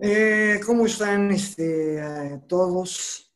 [0.00, 3.32] Eh, ¿Cómo están este, eh, todos?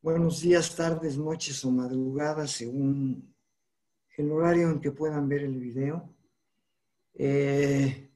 [0.00, 3.34] Buenos días, tardes, noches o madrugadas, según
[4.16, 6.14] el horario en que puedan ver el video.
[7.12, 8.10] Eh,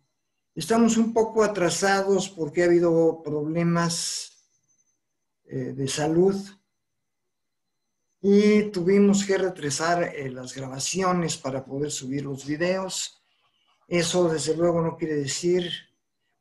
[0.55, 4.31] estamos un poco atrasados porque ha habido problemas
[5.45, 6.35] de salud
[8.23, 13.23] y tuvimos que retrasar las grabaciones para poder subir los videos.
[13.87, 15.71] Eso desde luego no quiere decir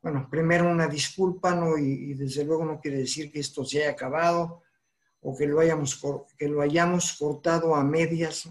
[0.04, 1.78] bueno, primero una disculpa, ¿no?
[1.78, 4.62] Y, desde luego no quiere decir que esto se haya acabado
[5.22, 5.98] o que lo hayamos,
[6.36, 8.44] que lo hayamos cortado a medias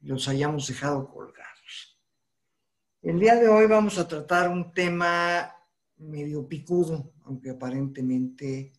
[0.00, 2.00] y los hayamos dejado colgados.
[3.00, 5.54] El día de hoy vamos a tratar un tema
[5.98, 8.72] medio picudo, aunque aparentemente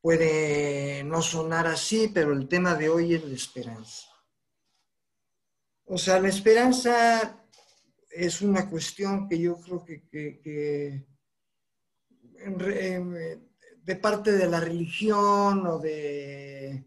[0.00, 4.08] puede no sonar así, pero el tema de hoy es la esperanza.
[5.84, 7.45] O sea, la esperanza
[8.16, 11.06] es una cuestión que yo creo que,
[13.82, 16.86] de parte de la religión o de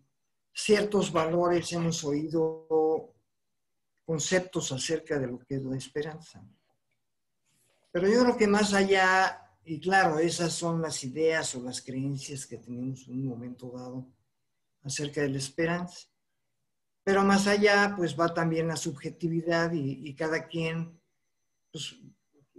[0.51, 3.13] ciertos valores hemos oído
[4.03, 6.43] conceptos acerca de lo que es la esperanza.
[7.91, 12.47] Pero yo creo que más allá, y claro, esas son las ideas o las creencias
[12.47, 14.07] que tenemos en un momento dado
[14.83, 16.07] acerca de la esperanza.
[17.03, 20.98] Pero más allá, pues va también la subjetividad y cada quien
[21.71, 21.95] pues,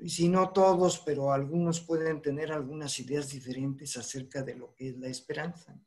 [0.06, 4.98] si no todos, pero algunos pueden tener algunas ideas diferentes acerca de lo que es
[4.98, 5.78] la esperanza.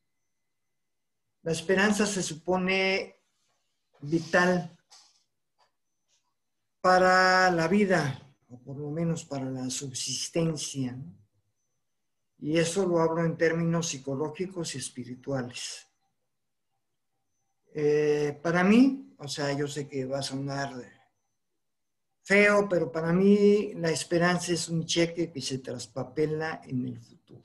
[1.42, 3.22] La esperanza se supone
[4.02, 4.78] vital
[6.80, 10.98] para la vida, o por lo menos para la subsistencia.
[12.40, 15.88] Y eso lo hablo en términos psicológicos y espirituales.
[17.74, 21.03] Eh, para mí, o sea, yo sé que va a sonar
[22.24, 27.44] feo, pero para mí la esperanza es un cheque que se traspapela en el futuro.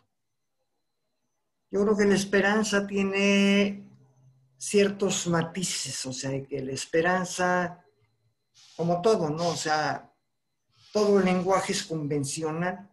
[1.70, 3.84] Yo creo que la esperanza tiene
[4.56, 7.84] ciertos matices, o sea, que la esperanza,
[8.76, 9.48] como todo, ¿no?
[9.48, 10.12] O sea,
[10.92, 12.88] todo el lenguaje es convencional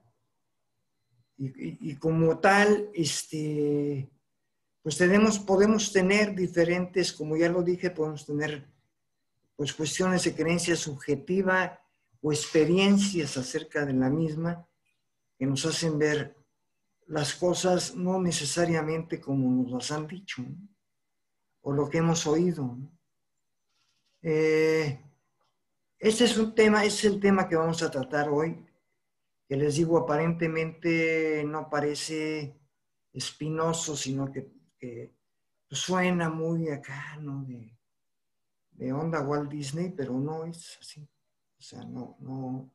[1.37, 4.09] y, y como tal, este,
[4.81, 8.74] pues tenemos, podemos tener diferentes, como ya lo dije, podemos tener
[9.55, 11.79] pues cuestiones de creencia subjetiva
[12.21, 14.67] o experiencias acerca de la misma
[15.37, 16.35] que nos hacen ver
[17.07, 20.43] las cosas no necesariamente como nos las han dicho
[21.61, 22.77] o lo que hemos oído.
[24.21, 24.99] Eh,
[25.99, 28.63] este es un tema, es el tema que vamos a tratar hoy,
[29.47, 32.59] que les digo aparentemente no parece
[33.13, 34.53] espinoso, sino que,
[35.71, 37.43] suena muy acá, ¿no?
[37.43, 37.74] De,
[38.77, 41.01] de onda Walt Disney, pero no es así.
[41.57, 42.71] O sea, no, no,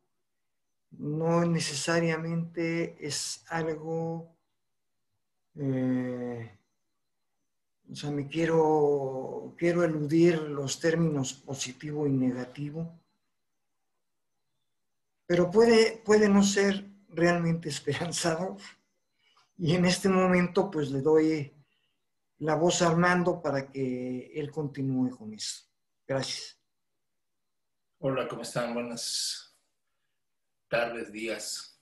[0.93, 4.37] no necesariamente es algo,
[5.57, 6.59] eh,
[7.91, 12.99] o sea, me quiero, quiero eludir los términos positivo y negativo,
[15.27, 18.57] pero puede, puede no ser realmente esperanzado.
[19.57, 21.53] Y en este momento, pues le doy
[22.39, 25.70] la voz a Armando para que él continúe con eso.
[26.11, 26.59] Gracias.
[28.01, 28.75] Hola, ¿cómo están?
[28.75, 29.57] Buenas
[30.67, 31.81] tardes, días,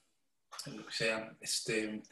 [0.67, 1.35] lo que sea.
[1.41, 2.03] Este,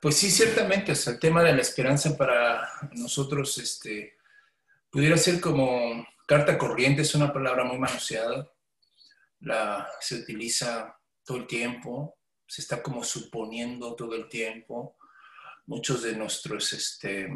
[0.00, 4.16] pues sí, ciertamente, es el tema de la esperanza para nosotros este,
[4.90, 8.48] pudiera ser como carta corriente, es una palabra muy manoseada,
[9.40, 12.16] la, se utiliza todo el tiempo,
[12.46, 14.96] se está como suponiendo todo el tiempo,
[15.66, 17.28] Muchos de nuestros este,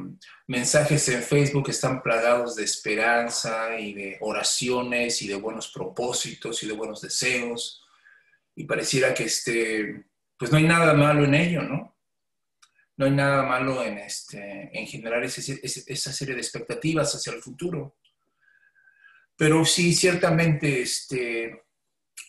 [0.46, 6.68] mensajes en Facebook están plagados de esperanza y de oraciones y de buenos propósitos y
[6.68, 7.84] de buenos deseos.
[8.54, 10.06] Y pareciera que este,
[10.38, 11.96] pues no hay nada malo en ello, ¿no?
[12.96, 17.96] No hay nada malo en, este, en generar esa serie de expectativas hacia el futuro.
[19.36, 21.64] Pero sí, ciertamente, este,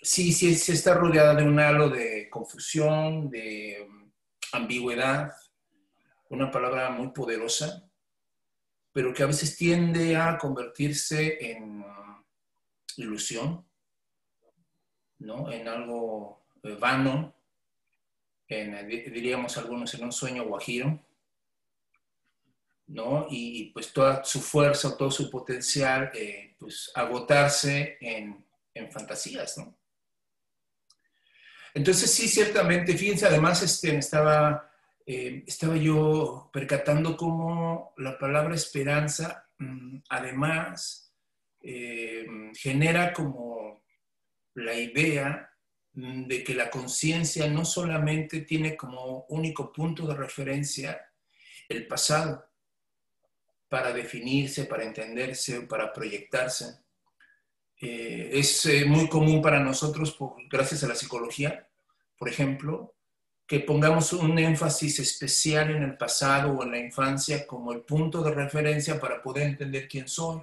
[0.01, 3.85] sí, sí, sí está rodeada de un halo de confusión, de
[4.53, 5.31] ambigüedad,
[6.31, 7.89] una palabra muy poderosa,
[8.93, 11.85] pero que a veces tiende a convertirse en
[12.95, 13.65] ilusión,
[15.19, 15.51] ¿no?
[15.51, 17.35] en algo eh, vano,
[18.47, 21.05] en, diríamos algunos en un sueño guajiro,
[22.87, 23.27] ¿no?
[23.29, 29.57] y pues toda su fuerza, todo su potencial, eh, pues agotarse en, en fantasías.
[29.57, 29.77] ¿no?
[31.73, 34.70] Entonces sí, ciertamente, fíjense, además este, estaba
[35.13, 41.13] eh, estaba yo percatando cómo la palabra esperanza mm, además
[41.61, 42.25] eh,
[42.55, 43.83] genera como
[44.53, 45.49] la idea
[45.95, 51.01] mm, de que la conciencia no solamente tiene como único punto de referencia
[51.67, 52.49] el pasado
[53.67, 56.85] para definirse, para entenderse, para proyectarse.
[57.81, 60.17] Eh, es muy común para nosotros,
[60.49, 61.67] gracias a la psicología,
[62.17, 62.95] por ejemplo,
[63.51, 68.23] que pongamos un énfasis especial en el pasado o en la infancia como el punto
[68.23, 70.41] de referencia para poder entender quién soy.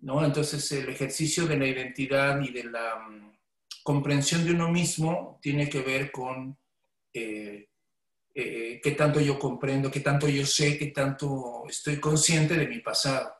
[0.00, 0.24] ¿No?
[0.24, 3.36] Entonces el ejercicio de la identidad y de la mm,
[3.84, 6.58] comprensión de uno mismo tiene que ver con
[7.12, 7.68] eh,
[8.34, 12.80] eh, qué tanto yo comprendo, qué tanto yo sé, qué tanto estoy consciente de mi
[12.80, 13.32] pasado.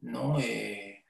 [0.00, 0.40] ¿no?
[0.40, 1.04] Eh,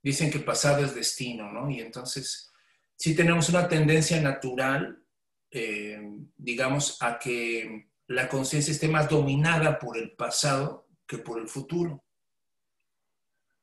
[0.00, 1.68] dicen que pasado es destino, ¿no?
[1.68, 2.52] Y entonces
[2.94, 5.02] sí tenemos una tendencia natural
[5.50, 6.00] eh,
[6.36, 12.04] digamos, a que la conciencia esté más dominada por el pasado que por el futuro.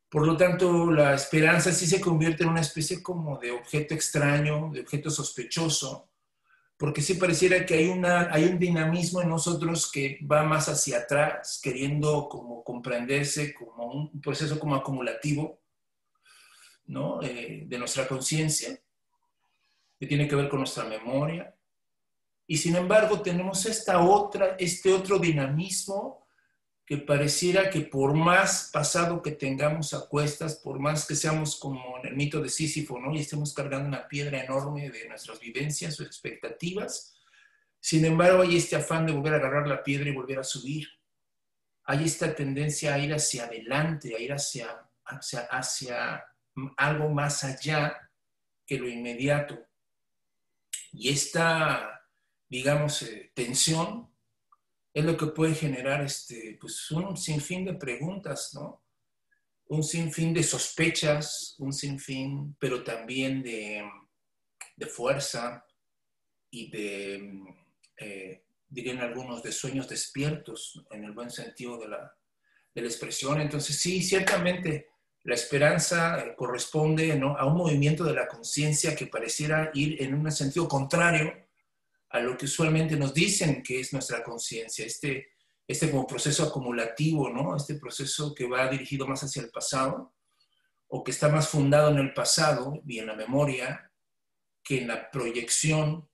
[0.10, 4.72] Por lo tanto, la esperanza sí se convierte en una especie como de objeto extraño,
[4.72, 6.10] de objeto sospechoso,
[6.78, 11.00] porque sí pareciera que hay, una, hay un dinamismo en nosotros que va más hacia
[11.00, 15.62] atrás, queriendo como comprenderse como un proceso como acumulativo,
[16.88, 17.22] ¿no?
[17.24, 18.78] Eh, de nuestra conciencia,
[20.00, 21.55] que tiene que ver con nuestra memoria,
[22.47, 26.25] y sin embargo tenemos esta otra, este otro dinamismo
[26.86, 31.97] que pareciera que por más pasado que tengamos a cuestas, por más que seamos como
[31.97, 33.12] en el mito de Sísifo, ¿no?
[33.15, 37.15] Y estemos cargando una piedra enorme de nuestras vivencias o expectativas,
[37.80, 40.88] sin embargo hay este afán de volver a agarrar la piedra y volver a subir.
[41.86, 44.68] Hay esta tendencia a ir hacia adelante, a ir hacia,
[45.06, 46.24] hacia, hacia
[46.77, 48.09] algo más allá
[48.65, 49.57] que lo inmediato.
[50.91, 51.94] Y esta
[52.50, 54.09] digamos, eh, tensión,
[54.94, 58.83] es lo que puede generar este, pues, un sinfín de preguntas, ¿no?
[59.68, 63.83] Un sinfín de sospechas, un sinfín, pero también de,
[64.75, 65.65] de fuerza
[66.50, 67.44] y de,
[67.97, 72.15] eh, dirían algunos, de sueños despiertos, en el buen sentido de la,
[72.74, 73.41] de la expresión.
[73.41, 74.89] Entonces, sí, ciertamente
[75.24, 77.36] la esperanza eh, corresponde ¿no?
[77.38, 81.44] a un movimiento de la conciencia que pareciera ir en un sentido contrario
[82.10, 85.30] a lo que usualmente nos dicen que es nuestra conciencia, este,
[85.68, 87.56] este proceso acumulativo, ¿no?
[87.56, 90.16] Este proceso que va dirigido más hacia el pasado
[90.88, 93.92] o que está más fundado en el pasado y en la memoria
[94.63, 96.10] que en la proyección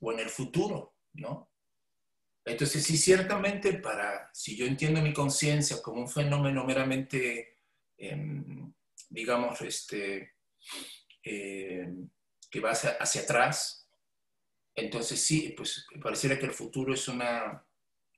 [0.00, 1.50] o en el futuro, ¿no?
[2.44, 7.58] Entonces, sí, ciertamente para, si yo entiendo mi conciencia como un fenómeno meramente,
[7.96, 8.72] em,
[9.08, 10.34] digamos, este,
[11.22, 12.10] em,
[12.50, 13.81] que va hacia atrás,
[14.74, 17.64] entonces sí, pues pareciera que el futuro es una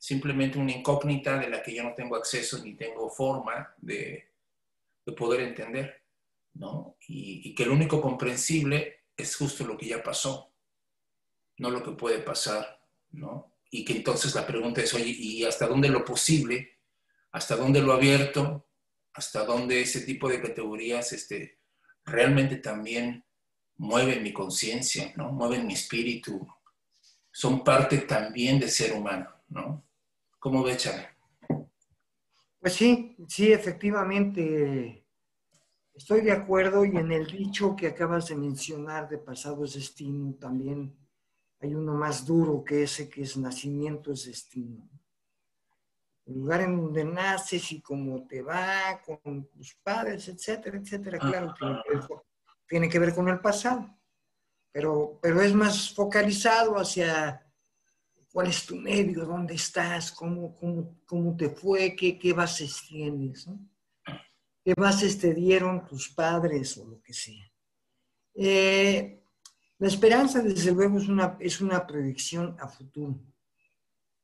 [0.05, 4.29] simplemente una incógnita de la que yo no tengo acceso ni tengo forma de,
[5.17, 6.03] poder entender,
[6.53, 6.99] ¿no?
[7.09, 10.53] Y, que lo único comprensible es justo lo que ya pasó,
[11.57, 13.55] no lo que puede pasar, ¿no?
[13.71, 16.81] Y que entonces la pregunta es, oye, ¿y hasta dónde lo posible?
[17.33, 18.67] ¿Hasta dónde lo abierto?
[19.15, 21.61] ¿Hasta dónde ese tipo de categorías este,
[22.05, 23.25] realmente también
[23.77, 25.33] mueven mi conciencia, ¿no?
[25.33, 26.47] Mueven mi espíritu,
[27.31, 29.85] son parte también del ser humano, ¿no?
[30.39, 31.07] ¿Cómo ves, Chávez?
[32.61, 35.05] Pues sí, sí, efectivamente,
[35.93, 40.35] estoy de acuerdo y en el dicho que acabas de mencionar de pasado es destino,
[40.35, 40.97] también
[41.61, 44.89] hay uno más duro que ese que es nacimiento es destino.
[46.27, 51.55] El lugar en donde naces y cómo te va con tus padres, etcétera, etcétera, claro,
[52.69, 53.99] tiene que ver con el pasado,
[54.73, 57.41] pero, pero es más focalizado hacia
[58.33, 60.55] cuál es tu medio, dónde estás, cómo,
[61.07, 63.49] cómo, te fue, qué, qué bases tienes,
[64.65, 67.51] qué bases te dieron tus padres o lo que sea.
[68.35, 69.23] Eh,
[69.79, 73.21] la esperanza, desde luego, es una, es una proyección a futuro.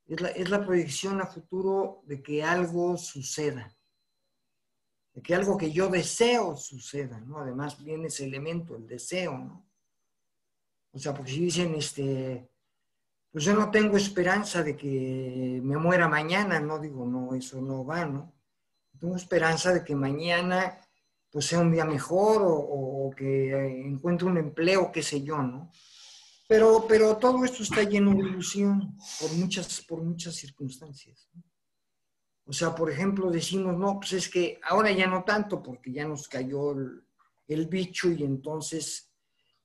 [0.05, 3.73] Es la, es la proyección a futuro de que algo suceda
[5.13, 7.39] de que algo que yo deseo suceda, ¿no?
[7.39, 9.65] Además viene ese elemento, el deseo, ¿no?
[10.93, 12.49] O sea, porque si dicen, este,
[13.31, 17.85] pues yo no tengo esperanza de que me muera mañana, no digo, no, eso no
[17.85, 18.33] va, ¿no?
[18.99, 20.77] Tengo esperanza de que mañana
[21.31, 25.71] pues sea un día mejor o, que encuentre un empleo, qué sé yo, ¿no?
[26.47, 31.29] Pero, pero todo esto está lleno de ilusión por muchas, por muchas circunstancias.
[31.33, 31.41] ¿no?
[32.51, 36.05] O sea, por ejemplo, decimos, no, pues es que ahora ya no tanto porque ya
[36.05, 36.73] nos cayó
[37.47, 39.09] el, bicho y entonces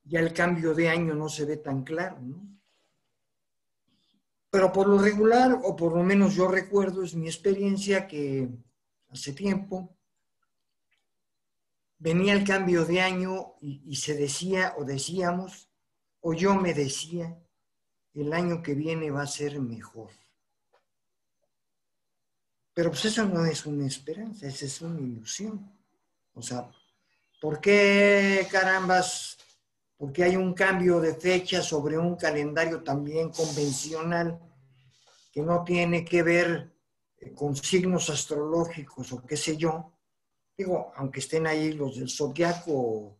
[0.05, 2.47] ya el cambio de año no se ve tan claro, ¿no?
[4.49, 8.47] Pero por lo regular, o por lo menos yo recuerdo, es mi experiencia que
[9.09, 9.93] hace tiempo,
[11.99, 15.69] venía el cambio de año y, se decía o decíamos,
[16.21, 17.37] o yo me decía,
[18.13, 20.11] el año que viene va a ser mejor.
[22.77, 25.67] Pero pues eso no es una esperanza, esa es una ilusión.
[26.35, 26.69] O sea,
[27.41, 29.35] ¿por qué carambas?
[29.97, 34.39] Porque hay un cambio de fecha sobre un calendario también convencional
[35.31, 36.71] que no tiene que ver
[37.17, 39.93] eh, con signos astrológicos o qué sé yo,
[40.55, 43.17] digo, aunque estén ahí los del zodiaco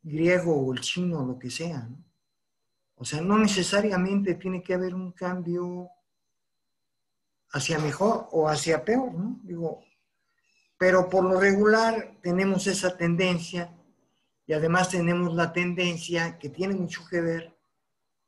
[0.00, 1.88] griego o el chino, lo que sea,
[2.94, 5.90] O sea, no necesariamente tiene que haber un cambio
[7.56, 9.40] hacia mejor o hacia peor, ¿no?
[9.42, 9.82] Digo,
[10.78, 13.74] pero por lo regular tenemos esa tendencia
[14.46, 17.58] y además tenemos la tendencia que tiene mucho que ver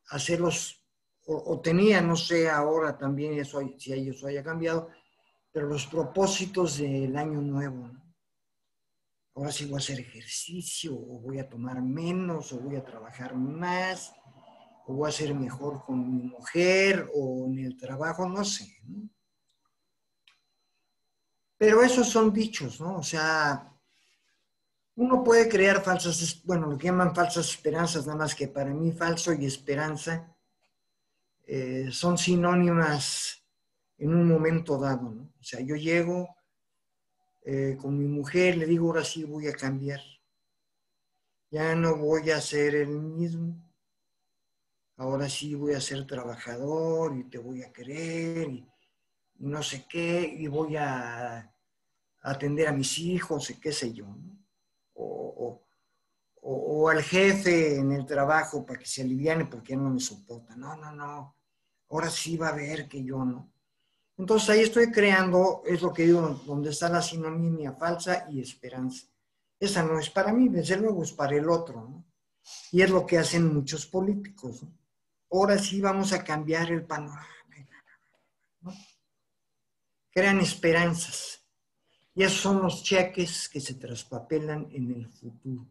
[0.09, 0.83] hacerlos,
[1.27, 4.89] o, o tenía, no sé ahora también eso, si eso haya cambiado,
[5.53, 8.09] pero los propósitos del año nuevo, ¿no?
[9.35, 13.37] ahora sí voy a hacer ejercicio, o voy a tomar menos, o voy a trabajar
[13.37, 14.13] más,
[14.87, 18.67] o voy a ser mejor con mi mujer, o en el trabajo, no sé.
[18.85, 19.09] ¿no?
[21.59, 22.99] Pero esos son dichos, ¿no?
[22.99, 23.71] O sea,
[24.95, 28.93] uno puede crear falsas, bueno, lo que llaman falsas esperanzas, nada más que para mí
[28.93, 30.35] falso y esperanza
[31.47, 33.45] eh, son sinónimas
[33.99, 35.23] en un momento dado, ¿no?
[35.41, 36.29] O sea, yo llego
[37.43, 40.01] eh, con mi mujer, le digo, ahora sí voy a cambiar.
[41.51, 43.57] Ya no voy a ser el mismo.
[44.97, 48.69] Ahora sí voy a ser trabajador y te voy a querer y,
[49.39, 51.53] no sé qué, y voy a
[52.23, 54.07] atender a mis hijos y qué sé yo.
[54.95, 55.63] O,
[56.41, 60.57] o, al jefe en el trabajo para que se aliviane porque no me soporta.
[60.57, 61.37] No, no, no.
[61.91, 63.53] Ahora sí va a ver que yo no.
[64.17, 69.07] Entonces ahí estoy creando, es lo que digo, donde está la sinonimia falsa y esperanza.
[69.61, 72.05] Esa no es para mí, desde luego es para el otro, ¿no?
[72.73, 74.73] Y es lo que hacen muchos políticos, ¿no?
[75.31, 77.27] Ahora sí vamos a cambiar el panorama,
[78.63, 78.73] ¿no?
[80.19, 81.45] Crean esperanzas.
[82.15, 85.67] Y esos son los cheques que se traspapelan en el futuro.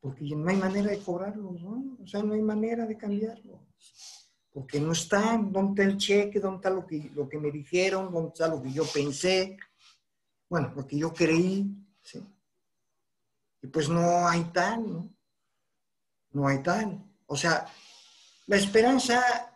[0.00, 1.96] Porque no hay manera de cobrarlos, ¿no?
[2.02, 3.60] O sea, no hay manera de cambiarlos
[4.56, 8.10] porque no está, dónde está el cheque, dónde está lo que, lo que me dijeron,
[8.10, 9.58] dónde está lo que yo pensé,
[10.48, 12.26] bueno, lo que yo creí, ¿sí?
[13.60, 15.14] Y pues no hay tal, ¿no?
[16.30, 17.04] No hay tal.
[17.26, 17.66] O sea,
[18.46, 19.55] la esperanza,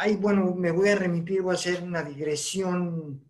[0.00, 3.24] ahí, bueno, me voy a remitir, voy a hacer una digresión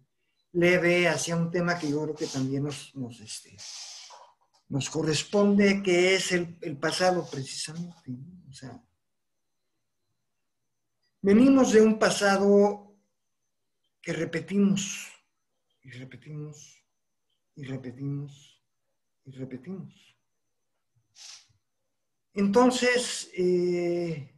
[0.52, 3.57] leve hacia un tema que yo creo que también nos, nos, este,
[4.90, 8.11] corresponde, que es el, pasado precisamente.
[8.49, 8.83] O sea,
[11.25, 12.99] Venimos de un pasado
[14.02, 15.09] que repetimos
[15.81, 16.85] y repetimos
[17.54, 18.61] y repetimos
[19.25, 20.16] y repetimos.
[22.35, 24.35] Entonces, eh,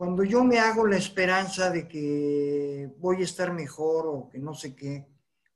[0.00, 4.54] cuando yo me hago la esperanza de que voy a estar mejor o que no
[4.54, 5.06] sé qué,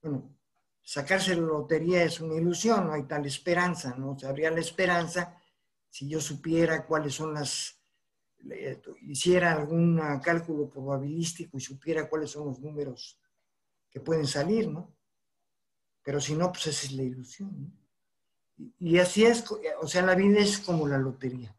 [0.02, 0.36] bueno,
[0.82, 4.18] sacarse la lotería es una ilusión, no hay tal esperanza, ¿no?
[4.18, 5.40] Se habría la esperanza
[5.88, 7.80] si yo supiera cuáles son las
[9.00, 13.18] hiciera algún cálculo probabilístico y supiera cuáles son los números
[13.88, 14.94] que pueden salir, ¿no?
[16.02, 17.50] Pero si no, pues esa es la ilusión.
[18.58, 18.68] ¿no?
[18.78, 19.42] Y, así es,
[19.80, 21.56] o sea, la vida es como la lotería.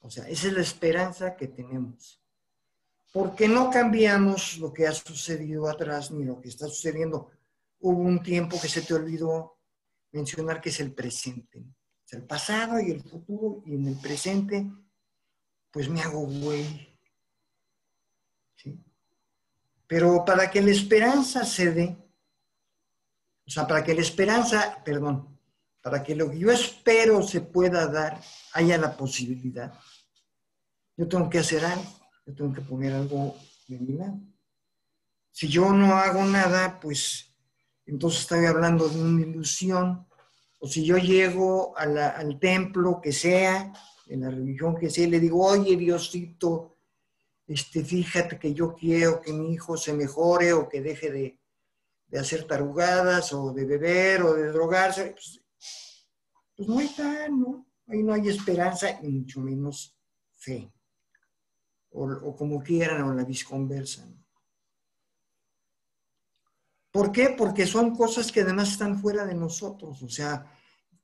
[0.00, 2.20] O sea, esa es la esperanza que tenemos.
[3.12, 7.30] Porque no cambiamos lo que ha sucedido atrás ni lo que está sucediendo.
[7.80, 9.58] Hubo un tiempo que se te olvidó
[10.12, 11.64] mencionar que es el presente.
[12.06, 14.70] Es el pasado y el futuro, y en el presente
[15.70, 16.88] pues me hago güey.
[19.86, 21.96] Pero para que la esperanza se dé,
[23.46, 25.36] o sea, para que la esperanza, perdón,
[25.82, 28.20] para que lo que yo espero se pueda dar,
[28.52, 29.76] haya la posibilidad,
[31.00, 31.90] yo tengo que hacer algo,
[32.26, 33.34] yo tengo que poner algo
[33.66, 34.20] de mi lado.
[35.30, 37.34] Si yo no hago nada, pues
[37.86, 40.06] entonces estoy hablando de una ilusión.
[40.58, 43.72] O si yo llego al templo que sea
[44.08, 46.76] en la religión que sea, le digo, oye Diosito,
[47.46, 51.40] este, fíjate que yo quiero que mi hijo se mejore o que deje de,
[52.18, 55.42] hacer tarugadas o de beber o de drogarse, pues,
[56.56, 57.66] pues, no tal, ¿no?
[57.86, 59.96] Ahí no hay esperanza y mucho menos
[60.36, 60.70] fe.
[61.92, 64.06] O, como quieran, o la visconversa.
[66.92, 67.34] ¿Por qué?
[67.36, 70.02] Porque son cosas que además están fuera de nosotros.
[70.02, 70.52] O sea,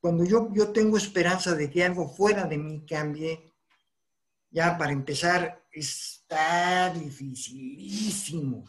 [0.01, 3.53] cuando yo, yo tengo esperanza de que algo fuera de mí cambie,
[4.51, 8.65] ya para empezar, está dificilísimo.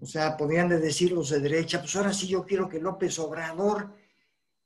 [0.00, 3.96] O sea, podrían decir los de derecha, pues ahora sí yo quiero que López Obrador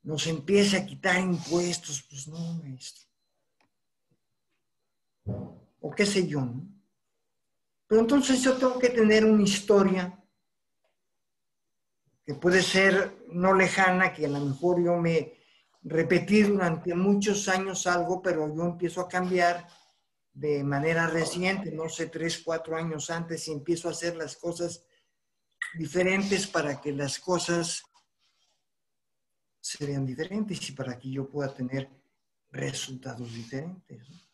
[0.03, 2.03] nos empiece a quitar impuestos.
[2.03, 3.02] Pues no, maestro.
[5.25, 6.67] O qué sé yo, ¿no?
[7.87, 10.19] Pero entonces yo tengo que tener una historia
[12.25, 15.33] que puede ser no lejana, que a lo mejor yo me
[15.83, 19.67] repetí durante muchos años algo, pero yo empiezo a cambiar
[20.33, 24.85] de manera reciente, no sé, tres, cuatro años antes, y empiezo a hacer las cosas
[25.77, 27.83] diferentes para que las cosas
[29.59, 31.89] sean diferentes y para que yo pueda tener
[32.51, 34.32] resultados diferentes.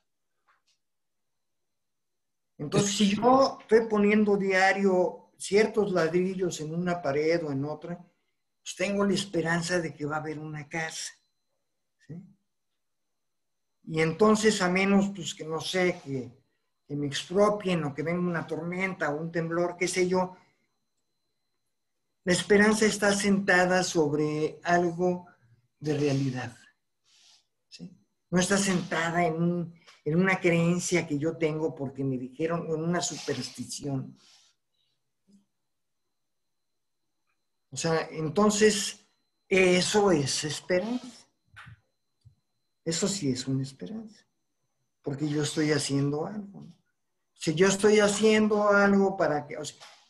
[2.60, 8.76] Entonces, si yo estoy poniendo diario ciertos ladrillos en una pared o en otra, pues
[8.76, 11.14] tengo la esperanza de que va a haber una casa.
[13.86, 16.32] Y entonces, a menos pues, que no sé, que,
[16.86, 20.36] que me expropien o que venga una tormenta o un temblor, qué sé yo,
[22.26, 25.28] la esperanza está sentada sobre algo
[25.80, 26.56] de realidad.
[28.30, 29.74] No está sentada en,
[30.06, 34.18] en, una creencia que yo tengo porque me dijeron, o en una superstición.
[37.72, 39.06] O sea, entonces,
[39.48, 41.28] eso es esperanza.
[42.84, 44.26] Eso sí es una esperanza,
[45.04, 46.66] porque yo estoy haciendo algo.
[47.34, 49.58] Si yo estoy haciendo algo para que,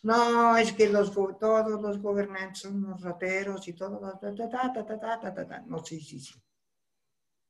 [0.01, 4.13] no, es que los, todos los gobernantes son unos rateros y todos los...
[5.67, 6.33] no, sí, sí, sí.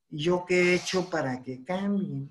[0.09, 2.29] ¿Y yo qué he hecho para que cambien?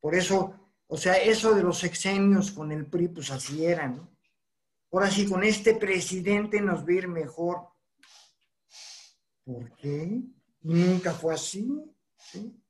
[0.00, 4.16] Por eso, o sea, eso de los sexenios con el PRI, pues así era, ¿no?
[4.92, 7.68] Ahora sí, con este presidente nos va a ir mejor.
[9.44, 10.22] ¿Por qué?
[10.60, 11.68] Nunca fue así.
[12.16, 12.62] ¿sí?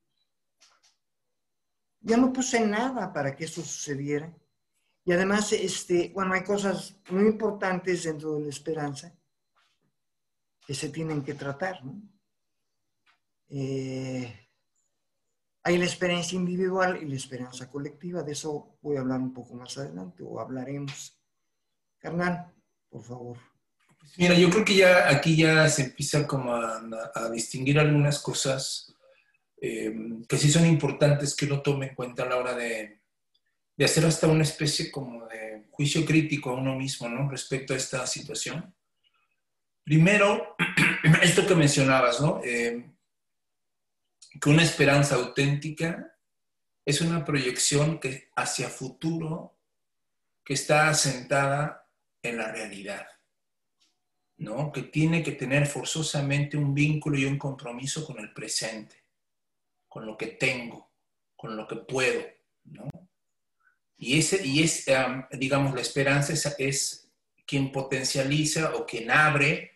[2.01, 4.35] Ya no puse nada para que eso sucediera.
[5.05, 9.15] Y además, este, bueno, hay cosas muy importantes dentro de la esperanza
[10.67, 11.85] que se tienen que tratar.
[11.85, 12.03] ¿no?
[13.49, 14.49] Eh,
[15.63, 18.23] hay la esperanza individual y la esperanza colectiva.
[18.23, 21.19] De eso voy a hablar un poco más adelante o hablaremos.
[21.99, 22.53] Carnal,
[22.89, 23.39] por favor.
[24.17, 28.95] Mira, yo creo que ya aquí ya se empieza como a, distinguir algunas cosas
[29.61, 29.93] eh,
[30.29, 33.01] que sí son importantes que uno tome en cuenta a la hora de,
[33.77, 37.29] de hacer hasta una especie como de juicio crítico a uno mismo, ¿no?
[37.29, 38.75] Respecto a esta situación.
[39.85, 40.57] Primero,
[41.23, 42.41] esto que mencionabas, ¿no?
[42.43, 42.96] Eh,
[44.41, 46.17] que una esperanza auténtica
[46.85, 49.59] es una proyección que hacia futuro
[50.45, 51.91] que está asentada
[52.23, 53.07] en la realidad,
[54.39, 54.71] ¿no?
[54.71, 59.05] Que tiene que tener forzosamente un vínculo y un compromiso con el presente,
[59.89, 60.93] con lo que tengo,
[61.35, 62.25] con lo que puedo,
[62.65, 62.89] ¿no?
[63.99, 64.85] Y, ese, y es,
[65.33, 67.11] digamos, la esperanza es,
[67.47, 69.76] quien potencializa o quien abre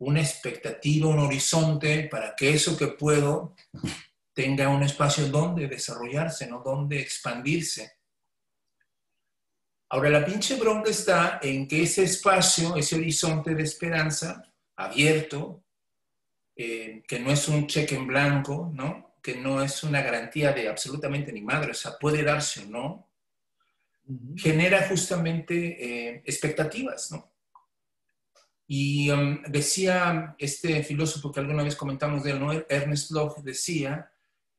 [0.00, 3.54] una expectativa, un horizonte para que eso que puedo
[4.32, 7.92] tenga un espacio donde desarrollarse, no donde expandirse.
[9.90, 14.42] Ahora, la pinche bronca está en que ese espacio, ese horizonte de esperanza
[14.76, 15.64] abierto,
[16.56, 19.16] eh, que no es un cheque en blanco, ¿no?
[19.22, 23.10] que no es una garantía de absolutamente ni madre, o sea, puede darse o no,
[24.36, 25.54] genera justamente
[26.14, 27.29] eh, expectativas, ¿no?
[28.72, 32.66] Y um, decía este filósofo que alguna vez comentamos de él.
[32.68, 34.12] Ernest Locke, decía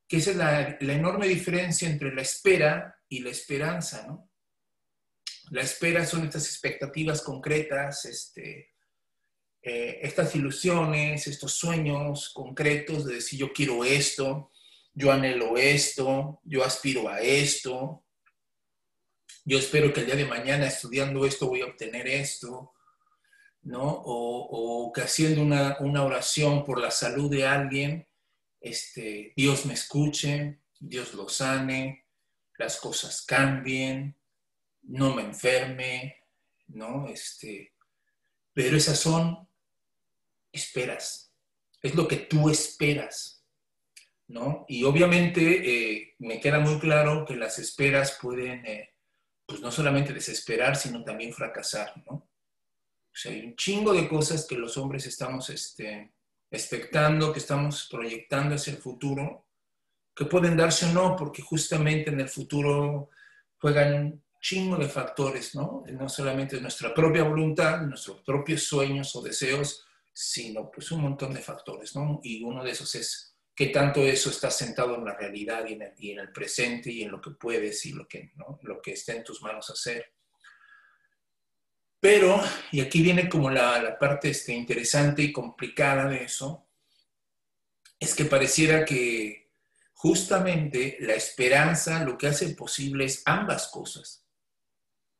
[0.06, 4.30] que esa es la, enorme diferencia entre la espera y la esperanza, ¿no?
[5.48, 8.74] La espera son estas expectativas concretas, este,
[9.62, 14.50] eh, estas ilusiones, estos sueños concretos de decir yo quiero esto,
[14.92, 18.04] yo anhelo esto, yo aspiro a esto,
[19.46, 22.74] yo espero que el día de mañana estudiando esto voy a obtener esto,
[23.62, 24.02] ¿no?
[24.04, 28.06] O, que haciendo una, oración por la salud de alguien,
[28.60, 32.06] este, Dios me escuche, Dios lo sane,
[32.58, 34.16] las cosas cambien,
[34.82, 36.16] no me enferme,
[36.68, 37.08] ¿no?
[37.08, 37.72] Este,
[38.52, 39.48] pero esas son
[40.52, 41.32] esperas,
[41.80, 43.44] es lo que tú esperas,
[44.28, 44.66] ¿no?
[44.68, 48.90] Y obviamente eh, me queda muy claro que las esperas pueden eh,
[49.46, 52.31] pues no solamente desesperar, sino también fracasar, ¿no?
[53.12, 56.12] Sea, hay un chingo de cosas que los hombres estamos este,
[56.50, 59.46] expectando, que estamos proyectando hacia el futuro,
[60.14, 63.10] que pueden darse o no, porque justamente en el futuro
[63.58, 65.84] juegan un chingo de factores, ¿no?
[65.86, 71.40] No solamente nuestra propia voluntad, nuestros propios sueños o deseos, sino pues un montón de
[71.40, 72.20] factores, ¿no?
[72.22, 75.64] Y uno de esos es qué tanto eso está sentado en la realidad
[75.96, 78.58] y en el, presente y en lo que puedes y lo que, ¿no?
[78.62, 80.12] lo que está en tus manos hacer.
[82.02, 86.66] Pero, y aquí viene como la, parte este, interesante y complicada de eso,
[88.00, 89.52] es que pareciera que
[89.92, 94.26] justamente la esperanza lo que hace posible es ambas cosas.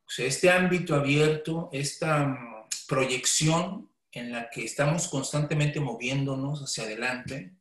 [0.04, 6.82] O sea, este ámbito abierto, esta mm, proyección en la que estamos constantemente moviéndonos hacia
[6.82, 7.54] adelante,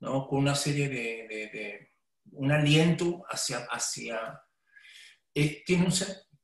[0.00, 0.26] ¿no?
[0.26, 1.90] Con una serie de,
[2.30, 4.42] un aliento hacia, hacia
[5.34, 5.92] eh, tiene, un,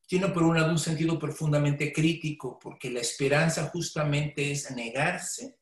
[0.09, 5.59] tiene por un lado un sentido profundamente crítico, porque la esperanza justamente es negarse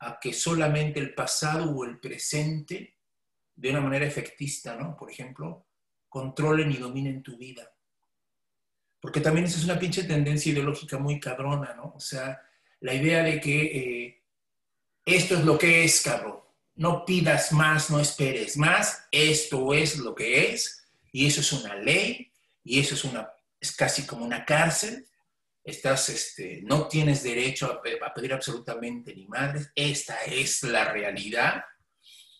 [0.00, 2.98] a que solamente el pasado o el presente,
[3.54, 4.94] de una manera efectista, ¿no?
[4.94, 5.68] Por ejemplo,
[6.06, 7.72] controlen y dominen tu vida.
[9.00, 11.94] Porque también esa es una pinche tendencia ideológica muy cabrona, ¿no?
[11.96, 12.38] O sea,
[12.80, 14.22] la idea de que eh,
[15.06, 16.40] esto es lo que es, cabrón.
[16.74, 21.74] No pidas más, no esperes más, esto es lo que es, y eso es una
[21.76, 22.30] ley,
[22.62, 23.32] y eso es, una,
[23.66, 25.06] es casi como una cárcel,
[25.64, 27.82] estás, este, no tienes derecho a,
[28.14, 31.64] pedir absolutamente ni madres, esta es la realidad,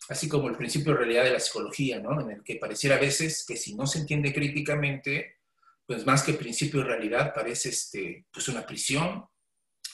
[0.09, 2.21] así como el principio de realidad de la psicología, ¿no?
[2.21, 5.39] En el que pareciera a veces que si no se entiende críticamente,
[5.85, 9.27] pues más que principio de realidad parece este, pues una prisión,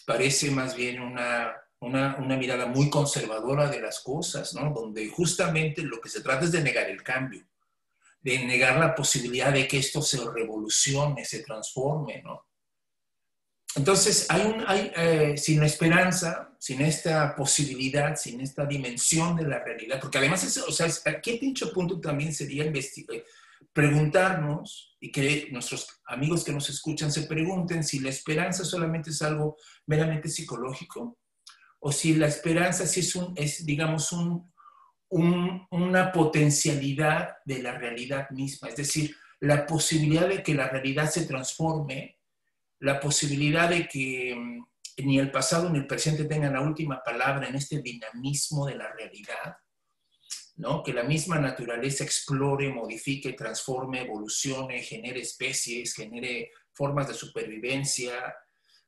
[0.05, 4.73] parece más bien una, una, una, mirada muy conservadora de las cosas, ¿no?
[4.75, 7.47] Donde justamente lo que se trata es de negar el cambio,
[8.23, 12.47] de negar la posibilidad de que esto se revolucione, se transforme, ¿no?
[13.75, 19.99] Entonces, hay un, eh, sin esperanza, sin esta posibilidad, sin esta dimensión de la realidad,
[20.01, 23.25] porque además, eso, o sea, aquí dicho punto también sería investigar, eh,
[23.73, 29.23] preguntarnos y que nuestros amigos que nos escuchan se pregunten si la esperanza solamente es
[29.23, 29.57] algo
[29.87, 31.19] meramente psicológico
[31.81, 34.52] o si la esperanza sí es, un, es digamos, un,
[35.12, 41.11] un, una potencialidad de la realidad misma, es decir, la posibilidad de que la realidad
[41.11, 42.18] se transforme
[42.81, 44.64] la posibilidad de que mm,
[45.05, 48.92] ni el pasado ni el presente tengan la última palabra en este dinamismo de la
[48.92, 49.57] realidad,
[50.57, 50.83] ¿no?
[50.83, 58.35] que la misma naturaleza explore, modifique, transforme, evolucione, genere especies, genere formas de supervivencia,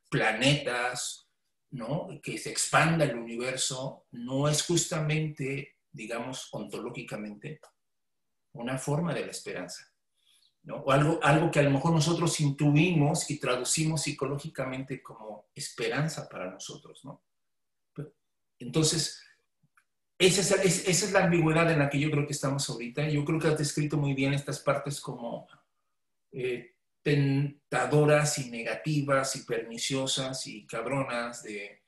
[0.09, 1.29] planetas,
[1.71, 2.07] ¿no?
[2.21, 7.59] que se expanda el universo, no es justamente, digamos, ontológicamente,
[8.53, 9.91] una forma de la esperanza.
[10.67, 16.49] O algo, algo que a lo mejor nosotros intuimos y traducimos psicológicamente como esperanza para
[16.49, 17.23] nosotros, ¿no?
[18.57, 19.21] Entonces,
[20.17, 23.07] esa es, esa es, la ambigüedad en la que yo creo que estamos ahorita.
[23.09, 25.47] Yo creo que has descrito muy bien estas partes como
[26.31, 31.84] eh, tentadoras y negativas y perniciosas y cabronas de,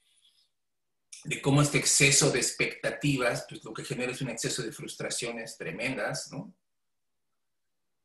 [1.24, 5.58] de cómo este exceso de expectativas, pues lo que genera es un exceso de frustraciones
[5.58, 6.54] tremendas, ¿no?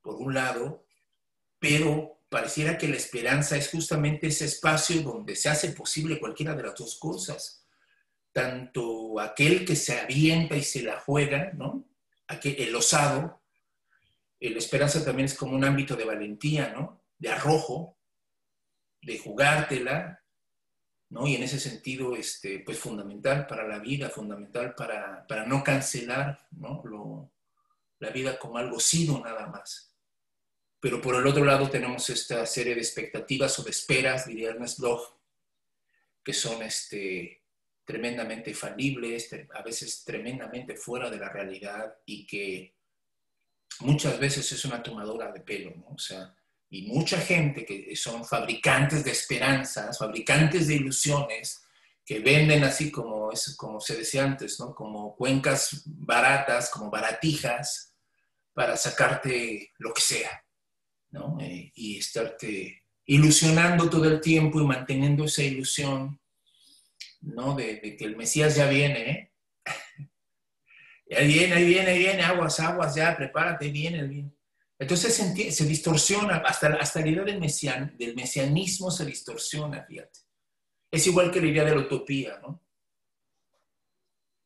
[0.02, 0.84] por un lado,
[1.58, 6.64] pero pareciera que la esperanza es justamente ese espacio donde se hace posible cualquiera de
[6.64, 7.64] las dos cosas.
[8.32, 11.86] Tanto aquel que se avienta y se la juega, ¿no?
[12.26, 13.42] Aquel, el osado,
[14.40, 17.04] la esperanza también es como un ámbito de valentía, ¿no?
[17.18, 17.96] De arrojo,
[19.02, 20.21] de jugártela,
[21.12, 21.28] ¿no?
[21.28, 26.48] Y en ese sentido, este, pues fundamental para la vida, fundamental para, para no cancelar,
[26.52, 26.82] ¿no?
[26.84, 27.30] Lo,
[27.98, 29.94] la vida como algo sido nada más.
[30.80, 34.78] Pero por el otro lado tenemos esta serie de expectativas o de esperas, diría Ernest
[34.78, 35.02] Bloch,
[36.24, 37.42] que son este,
[37.84, 42.74] tremendamente falibles, a veces tremendamente fuera de la realidad y que
[43.80, 45.88] muchas veces es una tomadora de pelo, ¿no?
[45.94, 46.34] O sea,
[46.72, 51.62] y mucha gente que son fabricantes de esperanzas, fabricantes de ilusiones,
[52.02, 54.74] que venden así como, es, como se decía antes, ¿no?
[54.74, 57.94] Como cuencas baratas, como baratijas,
[58.54, 60.46] para sacarte lo que sea.
[61.40, 66.18] Eh, y estarte ilusionando todo el tiempo y manteniendo esa ilusión,
[67.20, 67.54] ¿no?
[67.54, 69.32] De, que el Mesías ya viene, ¿eh?
[71.10, 74.32] ya viene, ahí viene, ahí viene, aguas, aguas, ya, prepárate, viene, viene.
[74.82, 80.18] Entonces se, distorsiona, hasta, hasta la idea del, mesian, del mesianismo se distorsiona, fíjate.
[80.90, 82.60] Es igual que la idea de la utopía, ¿no?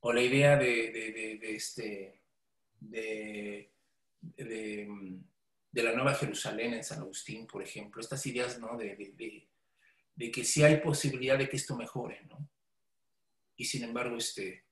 [0.01, 2.21] O la idea de, de, de este,
[2.81, 3.73] de,
[4.37, 8.77] de la Nueva Jerusalén en San Agustín, por ejemplo, estas ideas ¿no?
[8.77, 9.49] de,
[10.15, 12.47] de, que sí hay posibilidad de que esto mejore, ¿no?
[13.57, 14.66] Y sin embargo, este,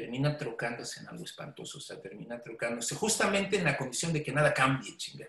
[0.00, 4.32] termina trocándose en algo espantoso, o sea, termina trocándose justamente en la condición de que
[4.32, 5.26] nada cambie, chinga,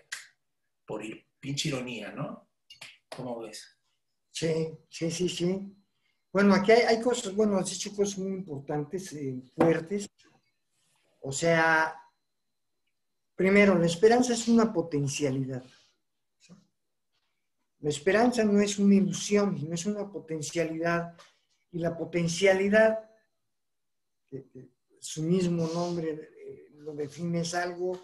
[0.84, 1.02] por
[1.40, 2.50] pinche ironía, ¿no?
[3.08, 3.76] ¿Cómo ves?
[4.30, 5.74] Sí, sí, sí, sí.
[6.32, 10.10] Bueno, aquí hay, cosas, bueno, has dicho cosas muy importantes, eh, fuertes.
[11.20, 11.94] O sea,
[13.38, 15.62] Primero, la esperanza es una potencialidad.
[17.78, 21.14] La esperanza no es una ilusión, no es una potencialidad.
[21.70, 23.07] Y la potencialidad,
[25.00, 28.00] su mismo nombre eh, lo define, es algo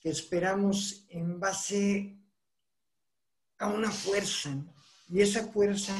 [0.00, 2.16] que esperamos en base
[3.58, 4.56] a una fuerza.
[5.08, 5.94] Y esa fuerza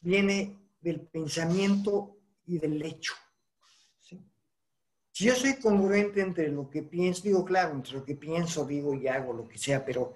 [0.00, 3.14] viene del pensamiento y del hecho.
[5.14, 8.94] Si yo soy congruente entre lo que pienso, digo, claro, entre lo que pienso, digo
[8.94, 10.14] y hago, lo que sea, pero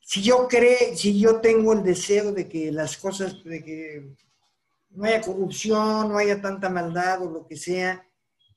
[0.00, 4.14] si yo creo, si yo tengo el deseo de que las cosas, de que
[4.90, 8.04] no haya corrupción, no haya tanta maldad o lo que sea,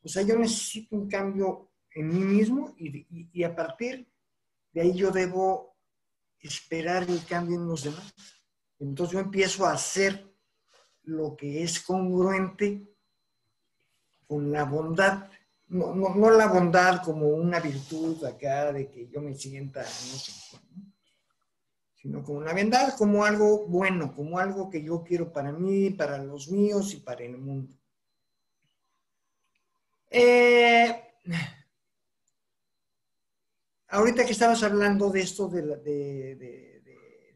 [0.04, 4.08] o sea, yo necesito un cambio en mí mismo y, y a partir
[4.72, 5.76] de ahí yo debo
[6.40, 8.14] esperar el cambio en los demás.
[8.80, 10.34] Entonces yo empiezo a hacer
[11.04, 12.88] lo que es congruente
[14.26, 15.30] con la bondad
[15.72, 20.34] no, no, la bondad como una virtud acá de que yo me sienta, no sé,
[22.02, 26.18] sino como la bondad como algo bueno, como algo que yo quiero para mí, para
[26.18, 27.76] los míos y para el mundo.
[30.10, 31.02] Eh,
[33.90, 36.82] ahorita que estabas hablando de esto, de la, de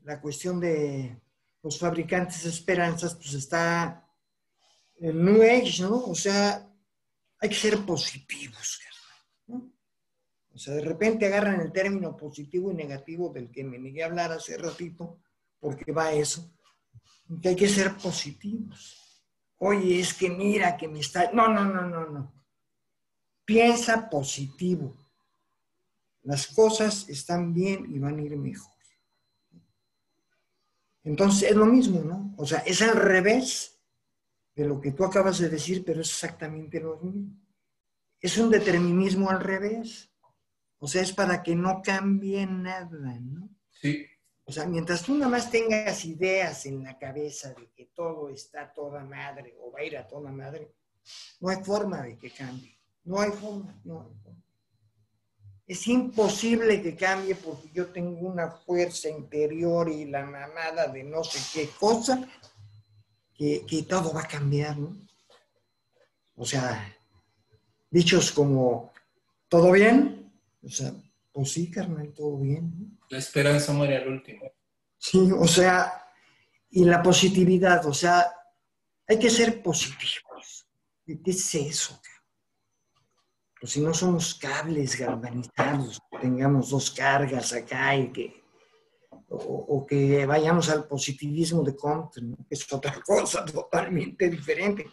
[0.04, 1.22] la cuestión de
[1.62, 4.08] los fabricantes de esperanzas, pues está
[5.00, 6.06] el New Age, ¿no?
[6.06, 6.68] O sea,
[7.40, 8.80] hay que ser positivos.
[10.56, 14.06] O sea, de repente agarran el término positivo y negativo del que me negué a
[14.06, 15.20] hablar hace ratito,
[15.60, 16.50] porque va eso,
[17.42, 19.22] que hay que ser positivos.
[19.58, 21.30] Oye, es que mira que me está...
[21.34, 22.34] No, no, no, no, no.
[23.44, 24.96] Piensa positivo.
[26.24, 28.74] Las cosas están bien y van a ir mejor.
[31.04, 32.34] Entonces es lo mismo, ¿no?
[32.38, 33.78] O sea, es al revés
[34.56, 37.36] de lo que tú acabas de decir, pero es exactamente lo mismo.
[38.20, 40.15] Es un determinismo al revés.
[40.80, 43.50] O sea, es para que no cambie nada, ¿no?
[43.70, 44.06] Sí.
[44.44, 48.72] O sea, mientras tú nada más tengas ideas en la cabeza de que todo está
[48.72, 50.72] toda madre o va a ir a toda madre,
[51.40, 52.78] no hay forma de que cambie.
[53.04, 54.44] No hay forma, no hay forma.
[55.68, 61.24] Es imposible que cambie porque yo tengo una fuerza interior y la mamada de no
[61.24, 62.28] sé qué cosa
[63.36, 64.96] que, todo va a cambiar, ¿no?
[66.36, 66.96] O sea,
[67.90, 68.94] dichos como,
[69.50, 70.25] ¿todo bien?
[70.66, 70.94] O sea,
[71.32, 72.98] pues sí, carnal, todo bien.
[73.10, 74.42] La esperanza muere al último.
[74.98, 76.06] Sí, o sea,
[76.72, 78.26] y la positividad, o sea,
[79.08, 80.68] hay que ser positivos.
[81.06, 82.02] ¿Qué es eso?
[83.60, 88.44] Pues si no somos cables galvanizados, tengamos dos cargas acá y que
[89.28, 94.86] o, que vayamos al positivismo de Comte, que es otra cosa totalmente diferente.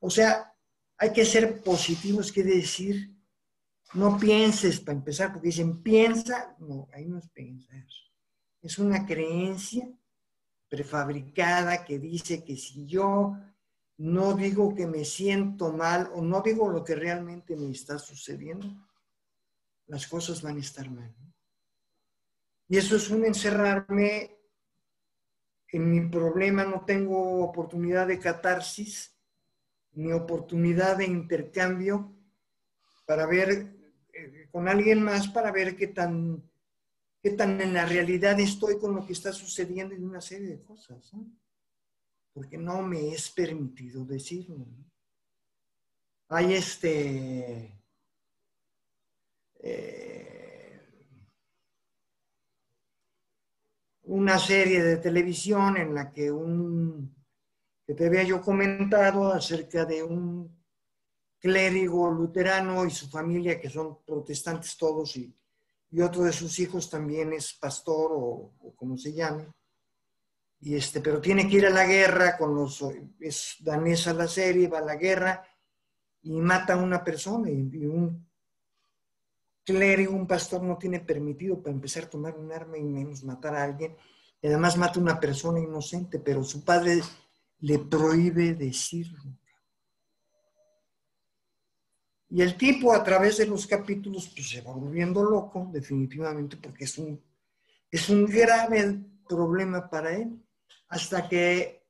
[0.00, 0.52] O sea,
[0.98, 3.10] hay que ser positivos, quiere decir,
[3.94, 7.84] no pienses para empezar, porque dicen piensa, no, ahí no es pensar.
[8.62, 9.88] Es una creencia
[10.68, 13.36] prefabricada que dice que si yo
[13.98, 18.68] no digo que me siento mal o no digo lo que realmente me está sucediendo,
[19.86, 21.14] las cosas van a estar mal.
[22.68, 24.38] Y eso es un encerrarme
[25.72, 29.16] en mi problema, no tengo oportunidad de catarsis,
[29.92, 32.14] ni oportunidad de intercambio
[33.04, 33.79] para ver
[34.50, 36.42] con alguien más, para ver qué tan,
[37.22, 40.62] qué tan en la realidad estoy con lo que está sucediendo en una serie de
[40.62, 41.12] cosas.
[42.32, 44.66] Porque no me es permitido decirlo.
[46.28, 47.76] Hay este...
[49.62, 50.30] Eh,
[54.04, 57.14] una serie de televisión en la que un,
[57.86, 60.59] que te había yo comentado acerca de un
[61.40, 65.34] clérigo luterano y su familia, que son protestantes todos, y,
[65.90, 69.48] y otro de sus hijos también es pastor o, como se llame,
[70.60, 72.84] y este, pero tiene que ir a la guerra con los,
[73.18, 75.42] es danesa la serie, va a la guerra
[76.22, 78.28] y mata a una persona y, un
[79.64, 83.54] clérigo, un pastor no tiene permitido para empezar a tomar un arma y menos matar
[83.54, 83.96] a alguien.
[84.42, 87.00] Y además mata a una persona inocente, pero su padre
[87.60, 89.38] le prohíbe decirlo.
[92.30, 96.84] Y el tipo a través de los capítulos pues, se va volviendo loco, definitivamente, porque
[96.84, 97.20] es un,
[97.90, 100.40] es un grave problema para él,
[100.88, 101.84] hasta que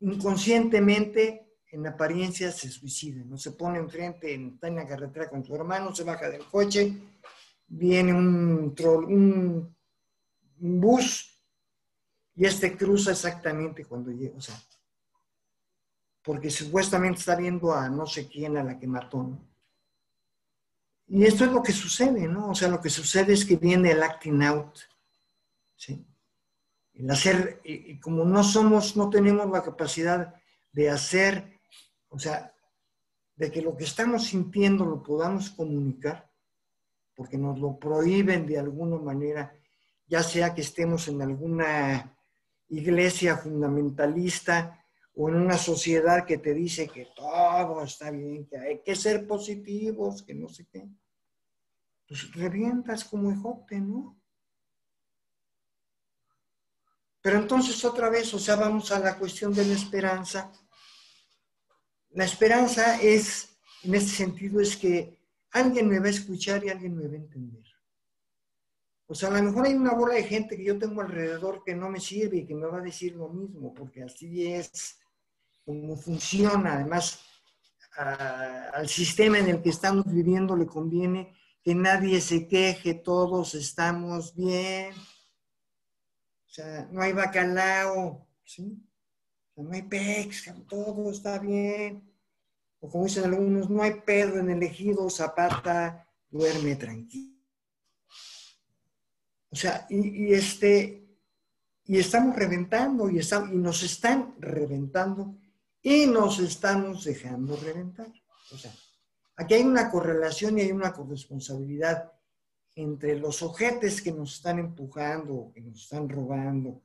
[0.00, 3.36] inconscientemente en apariencia se suicida, ¿no?
[3.36, 6.94] Se pone enfrente, está en la carretera con su hermano, se baja del coche,
[7.66, 8.74] viene un,
[9.08, 9.76] un,
[10.56, 11.42] bus
[12.36, 14.36] y este cruza exactamente cuando llega,
[16.24, 19.54] porque supuestamente está viendo a no sé quién a la que mató, ¿no?
[21.06, 22.48] Y esto es lo que sucede, ¿no?
[22.48, 24.78] O sea, lo que sucede es que viene el acting out,
[25.76, 26.04] ¿sí?
[26.94, 30.34] el hacer, y como no somos, no tenemos la capacidad
[30.72, 31.60] de hacer,
[32.08, 32.54] o sea,
[33.36, 36.30] de que lo que estamos sintiendo lo podamos comunicar,
[37.14, 39.54] porque nos lo prohíben de alguna manera,
[40.06, 42.16] ya sea que estemos en alguna
[42.68, 44.83] iglesia fundamentalista
[45.16, 49.26] o en una sociedad que te dice que todo está bien, que hay que ser
[49.26, 50.88] positivos, que no sé qué.
[52.08, 54.20] Pues revientas como ejote, ¿no?
[57.22, 60.52] Pero entonces otra vez, o sea, vamos a la cuestión de la esperanza.
[62.10, 65.18] La esperanza es, en este sentido, es que
[65.52, 67.64] alguien me va a escuchar y alguien me va a entender.
[69.06, 71.74] O sea, a lo mejor hay una bola de gente que yo tengo alrededor que
[71.74, 74.98] no me sirve y que me va a decir lo mismo, porque así es
[75.64, 76.74] como funciona.
[76.74, 77.20] Además,
[77.96, 84.34] al sistema en el que estamos viviendo le conviene que nadie se queje, todos estamos
[84.34, 84.94] bien
[86.54, 88.80] o sea, no hay bacalao, ¿sí?
[89.56, 92.08] No hay pex, todo está bien.
[92.78, 97.40] O como dicen algunos, no hay pedo en el ejido, Zapata duerme tranquilo.
[99.50, 101.18] O sea, y, este,
[101.86, 105.36] y estamos reventando y, estamos, y nos están reventando
[105.84, 108.10] y nos estamos dejando reventar.
[108.50, 108.74] O sea,
[109.36, 112.10] aquí hay una correlación y hay una corresponsabilidad
[112.74, 116.82] entre los ojetes que nos están empujando, que nos están robando,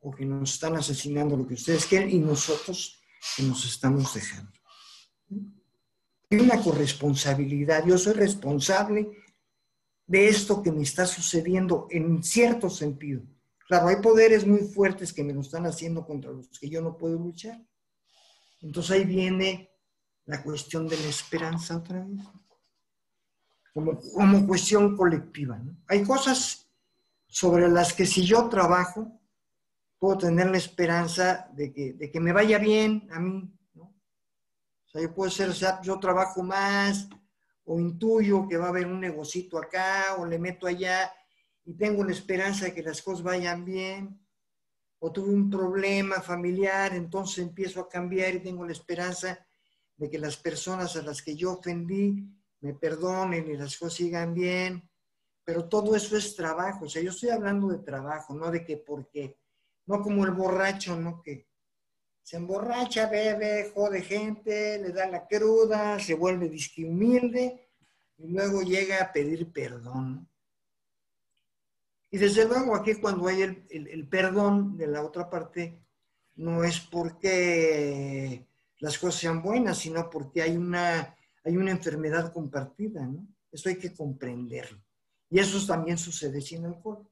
[0.00, 3.02] o que nos están asesinando, lo que ustedes quieren, y nosotros
[3.36, 4.52] que nos estamos dejando.
[6.30, 7.84] Hay una corresponsabilidad.
[7.84, 9.10] Yo soy responsable
[10.06, 13.22] de esto que me está sucediendo en cierto sentido.
[13.66, 16.96] Claro, hay poderes muy fuertes que me lo están haciendo contra los que yo no
[16.96, 17.60] puedo luchar.
[18.60, 19.70] Entonces ahí viene
[20.24, 22.20] la cuestión de la esperanza otra vez
[23.76, 25.60] como, cuestión colectiva.
[25.86, 26.66] Hay cosas
[27.26, 29.20] sobre las que si yo trabajo,
[29.98, 33.52] puedo tener la esperanza de que, de que me vaya bien a mí.
[33.74, 33.82] ¿no?
[33.84, 37.06] O sea, yo puedo ser, yo trabajo más,
[37.64, 41.12] o intuyo que va a haber un negocito acá, o le meto allá,
[41.66, 44.25] y tengo la esperanza de que las cosas vayan bien.
[44.98, 49.46] O tuve un problema familiar, entonces empiezo a cambiar y tengo la esperanza
[49.96, 52.26] de que las personas a las que yo ofendí
[52.60, 54.88] me perdonen y las cosas sigan bien,
[55.44, 58.78] pero todo eso es trabajo, o sea, yo estoy hablando de trabajo, no de que
[58.78, 59.38] porque,
[59.86, 61.22] no como el borracho, ¿no?
[61.22, 61.46] Que
[62.22, 69.00] se emborracha, bebe, jode gente, le da la cruda, se vuelve disque y luego llega
[69.00, 70.28] a pedir perdón.
[72.10, 75.82] Y desde luego aquí cuando hay el, el perdón de la otra parte,
[76.36, 78.46] no es porque
[78.78, 81.16] las cosas sean buenas, sino porque hay una
[81.46, 83.24] hay una enfermedad compartida, ¿no?
[83.52, 84.82] Eso hay que comprenderlo.
[85.30, 87.08] Y eso también sucede sin alcohol.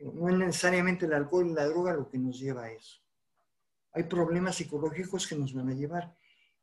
[0.00, 3.00] No es necesariamente el alcohol y la droga lo que nos lleva a eso.
[3.92, 6.16] Hay problemas psicológicos que nos van a llevar.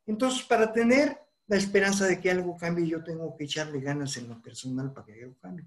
[0.06, 4.28] Entonces, para tener la esperanza de que algo cambie, yo tengo que echarle ganas en
[4.28, 5.66] lo personal para que algo cambie.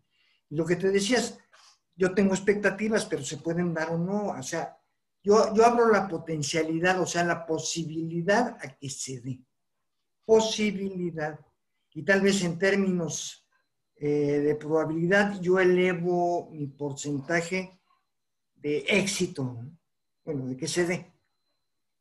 [0.50, 1.38] Lo que te decías,
[1.94, 4.28] yo tengo expectativas, pero se pueden dar o no.
[4.28, 4.76] O sea,
[5.22, 9.40] yo, yo abro la potencialidad, o sea, la posibilidad a que se dé
[10.26, 11.38] posibilidad.
[11.94, 13.48] Y tal vez en términos
[13.94, 17.80] eh, de probabilidad yo elevo mi porcentaje
[18.54, 19.64] de éxito,
[20.24, 21.12] bueno, de que se dé.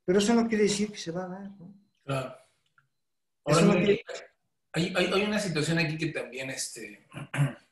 [0.04, 1.50] Pero eso no quiere decir que se va a dar.
[1.52, 1.74] ¿no?
[2.04, 2.36] Claro.
[4.72, 7.06] hay, hay, una situación aquí que también, este,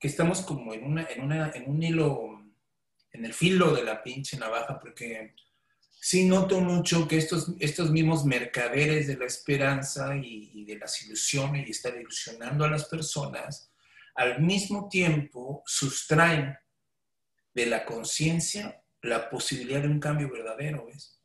[0.00, 2.42] que estamos como en, una, en, una, en un hilo,
[3.12, 5.34] en el filo de la pinche navaja, porque
[6.00, 11.68] sí noto mucho que estos, estos mismos mercaderes de la esperanza y, de las ilusiones
[11.68, 13.70] y estar ilusionando a las personas,
[14.14, 16.56] al mismo tiempo sustraen
[17.52, 21.20] de la conciencia la posibilidad de un cambio verdadero, ¿ves?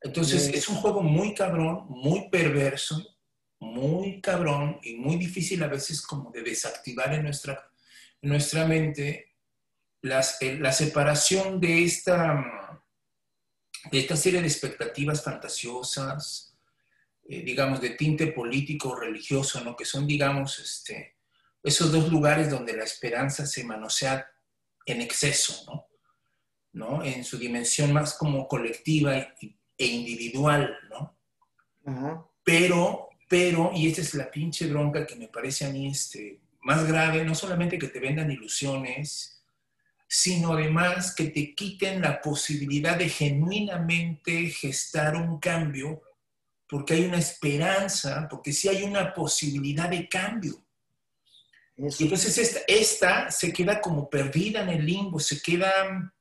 [0.00, 3.13] Entonces es un juego muy cabrón, muy perverso,
[3.64, 7.70] muy cabrón y muy difícil a veces como de desactivar en nuestra,
[8.22, 9.34] nuestra mente
[10.02, 12.74] las, eh, la separación de esta
[13.90, 16.56] de esta serie de expectativas fantasiosas,
[17.28, 19.76] eh, digamos, de tinte político religioso, ¿no?
[19.76, 21.16] Que son, digamos, este,
[21.62, 24.26] esos dos lugares donde la esperanza se manosea
[24.86, 25.88] en exceso, ¿no?
[26.72, 27.04] ¿no?
[27.04, 31.18] En su dimensión más como colectiva e individual, ¿no?
[32.42, 36.86] Pero, pero, y esta es la pinche bronca que me parece a mí este, más
[36.86, 39.42] grave, no solamente que te vendan ilusiones,
[40.06, 46.00] sino además que te quiten la posibilidad de genuinamente gestar un cambio,
[46.68, 50.64] porque hay una esperanza, porque sí hay una posibilidad de cambio.
[51.76, 56.14] Y entonces esta, esta se queda como perdida en el limbo, se queda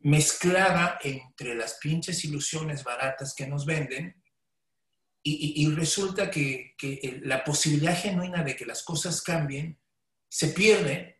[0.00, 4.19] mezclada entre las pinches ilusiones baratas que nos venden
[5.22, 6.74] y, resulta que,
[7.22, 9.78] la posibilidad genuina de que las cosas cambien
[10.28, 11.18] se pierde.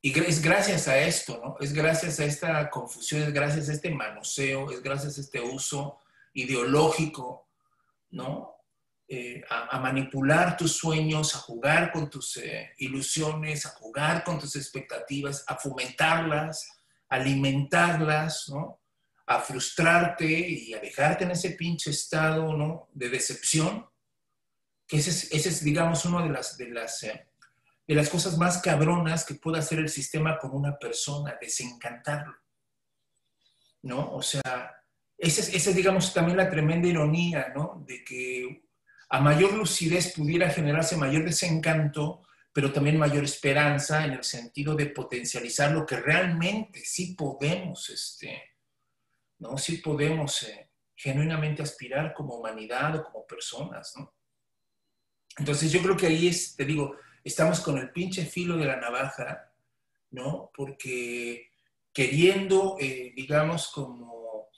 [0.00, 1.56] Y es gracias a esto, ¿no?
[1.60, 6.00] Es gracias a esta confusión, es gracias a este manoseo, es gracias a este uso
[6.32, 7.48] ideológico,
[8.10, 8.56] ¿no?
[9.06, 14.56] Eh, a, manipular tus sueños, a jugar con tus eh, ilusiones, a jugar con tus
[14.56, 16.66] expectativas, a fomentarlas,
[17.10, 18.81] alimentarlas, ¿no?
[19.36, 22.88] A frustrarte y a dejarte en ese pinche estado ¿no?
[22.92, 23.86] de decepción,
[24.86, 27.28] que ese es, ese es digamos, una de las, de, las, eh,
[27.86, 32.34] de las cosas más cabronas que puede hacer el sistema con una persona, desencantarlo.
[33.82, 34.12] ¿No?
[34.14, 34.76] O sea,
[35.16, 37.82] esa es, esa es, digamos, también la tremenda ironía, ¿no?
[37.86, 38.64] De que
[39.08, 42.22] a mayor lucidez pudiera generarse mayor desencanto,
[42.52, 48.51] pero también mayor esperanza en el sentido de potencializar lo que realmente sí podemos, este,
[49.42, 49.58] ¿no?
[49.58, 54.14] Sí podemos eh, genuinamente aspirar como humanidad o como personas, ¿no?
[55.36, 58.76] Entonces yo creo que ahí es, te digo, estamos con el pinche filo de la
[58.76, 59.52] navaja,
[60.10, 60.50] ¿no?
[60.54, 61.50] Porque
[61.92, 64.48] queriendo, eh, digamos, como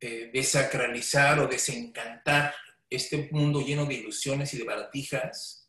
[0.00, 2.54] eh, desacralizar o desencantar
[2.88, 5.68] este mundo lleno de ilusiones y de baratijas,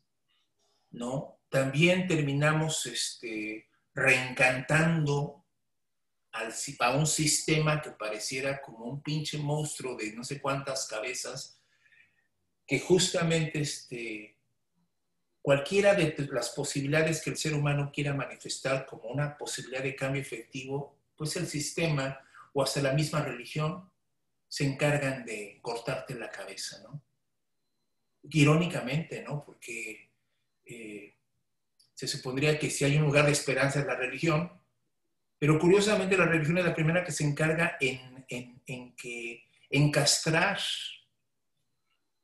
[0.91, 1.39] ¿no?
[1.49, 5.42] También terminamos este, reencantando
[6.33, 11.61] a un sistema que pareciera como un pinche monstruo de no sé cuántas cabezas,
[12.65, 14.37] que justamente este,
[15.41, 20.21] cualquiera de las posibilidades que el ser humano quiera manifestar como una posibilidad de cambio
[20.21, 22.19] efectivo, pues el sistema
[22.53, 23.91] o hasta la misma religión
[24.47, 27.01] se encargan de cortarte la cabeza, ¿no?
[28.29, 29.43] Irónicamente, ¿no?
[29.43, 30.11] Porque
[30.65, 31.15] eh,
[31.93, 34.62] se supondría que si hay un lugar de esperanza en la religión,
[35.43, 38.25] pero curiosamente la religión es la primera que se encarga en,
[38.65, 40.57] en, que encastrar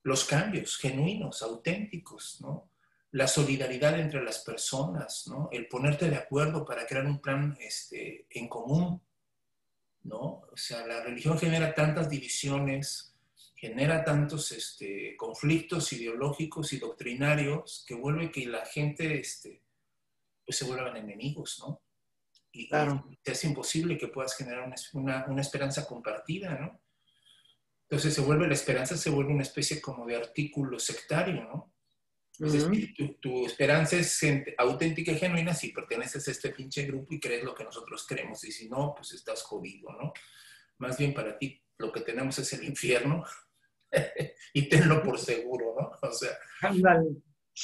[0.03, 2.71] los cambios genuinos, auténticos, ¿no?
[3.11, 5.49] la solidaridad entre las personas, ¿no?
[5.51, 9.01] el ponerte de acuerdo para crear un plan este, en común.
[10.03, 10.43] ¿no?
[10.49, 13.13] O sea, la religión genera tantas divisiones,
[13.53, 19.61] genera tantos este, conflictos ideológicos y doctrinarios que vuelve que la gente este,
[20.45, 21.81] pues se vuelvan enemigos, ¿no?
[22.51, 23.05] Y, claro.
[23.23, 26.81] es imposible que puedas generar una, una, esperanza compartida, ¿no?
[27.83, 31.73] Entonces se vuelve, la esperanza se vuelve una especie como de artículo sectario, ¿no?
[32.39, 34.21] Es decir, tu, esperanza es
[34.57, 38.43] auténtica y genuina si perteneces a este pinche grupo y crees lo que nosotros creemos,
[38.45, 40.13] y si no, pues estás jodido, ¿no?
[40.77, 43.25] Más bien para ti lo que tenemos es el infierno
[44.53, 45.91] y tenlo por seguro, ¿no?
[46.07, 46.37] O sea,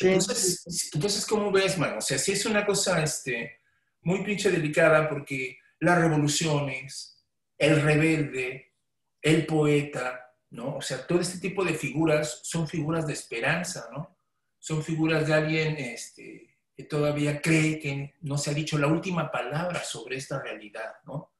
[0.01, 1.97] entonces, entonces, ¿cómo ves, man?
[1.97, 3.61] O sea, si es una cosa, este,
[4.05, 7.25] muy pinche delicada porque las revoluciones,
[7.57, 8.73] el rebelde,
[9.21, 10.77] el poeta, ¿no?
[10.77, 14.17] O sea, todo este tipo de figuras son figuras de esperanza, ¿no?
[14.59, 19.31] Son figuras de alguien este, que todavía cree que no se ha dicho la última
[19.31, 21.31] palabra sobre esta realidad, ¿no?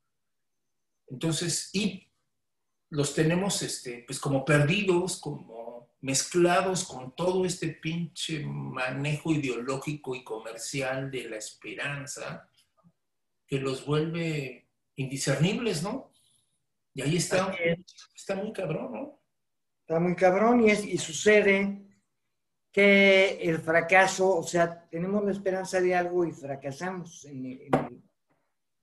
[1.07, 2.09] Entonces, y
[2.89, 10.23] los tenemos este, pues como perdidos, como mezclados con todo este pinche manejo ideológico y
[10.23, 12.49] comercial de la esperanza,
[13.47, 16.11] que los vuelve indiscernibles, ¿no?
[16.93, 17.53] Y ahí está,
[18.15, 19.21] está muy cabrón, ¿no?
[19.81, 21.85] Está muy cabrón y, es, y sucede
[22.71, 27.45] que el fracaso, o sea, tenemos la esperanza de algo y fracasamos en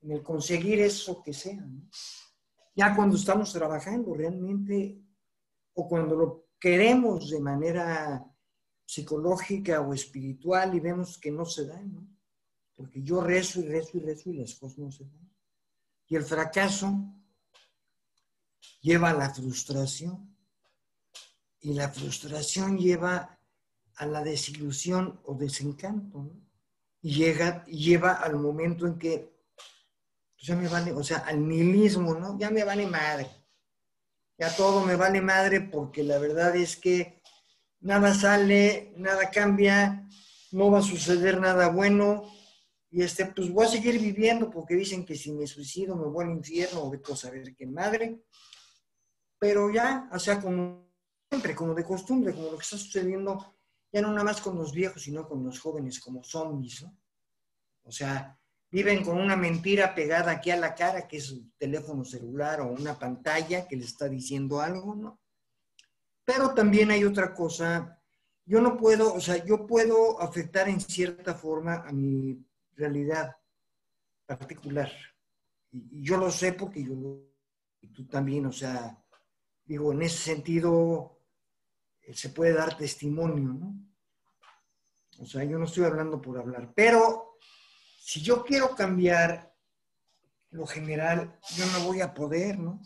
[0.01, 1.89] el, conseguir eso que sea, ¿no?
[2.75, 4.99] Ya cuando estamos trabajando realmente,
[5.75, 8.25] o cuando lo queremos de manera
[8.87, 12.07] psicológica o espiritual y vemos que no se da, ¿no?
[12.75, 15.31] Porque yo rezo y rezo y rezo y las cosas no se dan.
[16.09, 16.93] Y el fracaso
[18.81, 20.37] lleva a la frustración.
[21.61, 23.39] Y la frustración lleva
[23.97, 26.31] a la desilusión o desencanto.
[27.01, 29.33] Y llega, lleva al momento en que
[30.35, 32.37] pues ya me vale, o sea, al nihilismo, ¿no?
[32.37, 33.31] Ya me vale madre.
[34.39, 37.23] Ya todo me vale madre porque la verdad es que
[37.81, 40.09] nada sale, nada cambia,
[40.51, 42.25] no va a suceder nada bueno,
[42.95, 46.27] y este, pues voy a seguir viviendo porque dicen que si me suicido me voy
[46.27, 48.23] al infierno o de a saber qué madre.
[49.39, 50.93] Pero ya, o sea, como
[51.31, 53.57] siempre, como de costumbre, como lo que está sucediendo,
[53.91, 56.95] ya no nada más con los viejos, sino con los jóvenes, como zombies, ¿no?
[57.85, 58.39] O sea,
[58.71, 62.73] viven con una mentira pegada aquí a la cara, que es un teléfono celular o
[62.73, 65.19] una pantalla que les está diciendo algo, ¿no?
[66.27, 67.99] Pero también hay otra cosa,
[68.45, 72.39] yo no puedo, o sea, yo puedo afectar en cierta forma a mi
[72.77, 73.37] realidad
[74.27, 74.91] particular.
[75.71, 76.95] Y, yo lo sé porque yo
[77.81, 79.03] y tú también, o sea,
[79.65, 81.21] digo, en ese sentido
[82.03, 83.75] eh, se puede dar testimonio, ¿no?
[85.19, 87.39] O sea, yo no estoy hablando por hablar, pero
[87.99, 89.55] si yo quiero cambiar
[90.51, 92.81] lo general, yo no voy a poder, ¿no?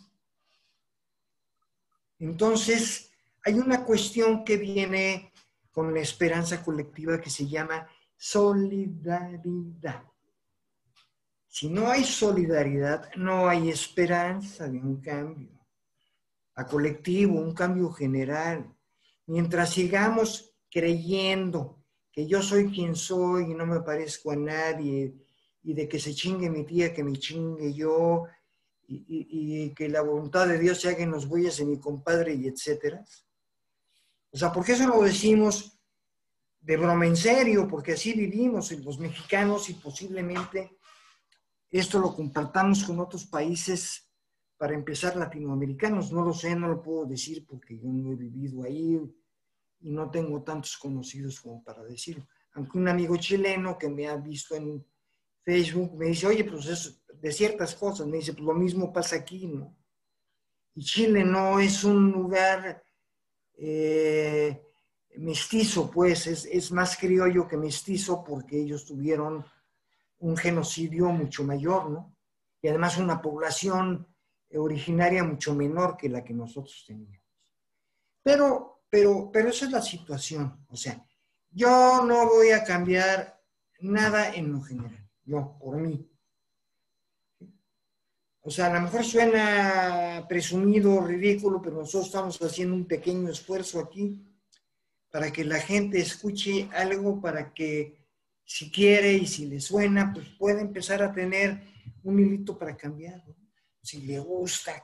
[2.18, 3.10] Entonces,
[3.44, 5.32] hay una cuestión que viene
[5.70, 10.04] con la esperanza colectiva que se llama solidaridad.
[11.48, 15.56] Si no hay solidaridad, no hay esperanza de un cambio
[16.56, 18.74] a colectivo, un cambio general.
[19.26, 25.14] Mientras sigamos creyendo que yo soy quien soy y no me parezco a nadie,
[25.62, 28.24] y de que se chingue mi tía, que me chingue yo,
[28.88, 32.46] y, que la voluntad de Dios se haga en los bueyes de mi compadre, y
[32.46, 33.04] etcétera.
[34.30, 35.75] O sea, ¿por qué eso lo decimos
[36.66, 37.68] de broma en serio?
[37.68, 40.78] Porque así vivimos los mexicanos y posiblemente
[41.70, 44.06] esto lo compartamos con otros países,
[44.56, 46.12] para empezar latinoamericanos.
[46.12, 49.00] No lo sé, no lo puedo decir porque yo no he vivido ahí
[49.80, 52.26] y no tengo tantos conocidos como para decirlo.
[52.54, 54.84] Aunque un amigo chileno que me ha visto en
[55.44, 59.16] Facebook me dice, oye, pues es de ciertas cosas, me dice, pues lo mismo pasa
[59.16, 59.76] aquí, ¿no?
[60.74, 62.82] Y Chile no es un lugar
[63.58, 64.65] eh,
[65.16, 69.44] mestizo, pues es, es, más criollo que mestizo porque ellos tuvieron
[70.18, 72.16] un genocidio mucho mayor, ¿no?
[72.62, 74.06] Y además una población
[74.54, 77.20] originaria mucho menor que la que nosotros teníamos.
[78.22, 80.64] Pero, pero, pero esa es la situación.
[80.68, 81.04] O sea,
[81.50, 83.40] yo no voy a cambiar
[83.80, 86.10] nada en lo general, no, por mí.
[88.40, 93.80] O sea, a lo mejor suena presumido, ridículo, pero nosotros estamos haciendo un pequeño esfuerzo
[93.80, 94.24] aquí
[95.10, 98.06] para que la gente escuche algo, para que
[98.44, 101.60] si quiere y si le suena, pues pueda empezar a tener
[102.02, 103.24] un hilito para cambiar,
[103.82, 104.82] si le gusta.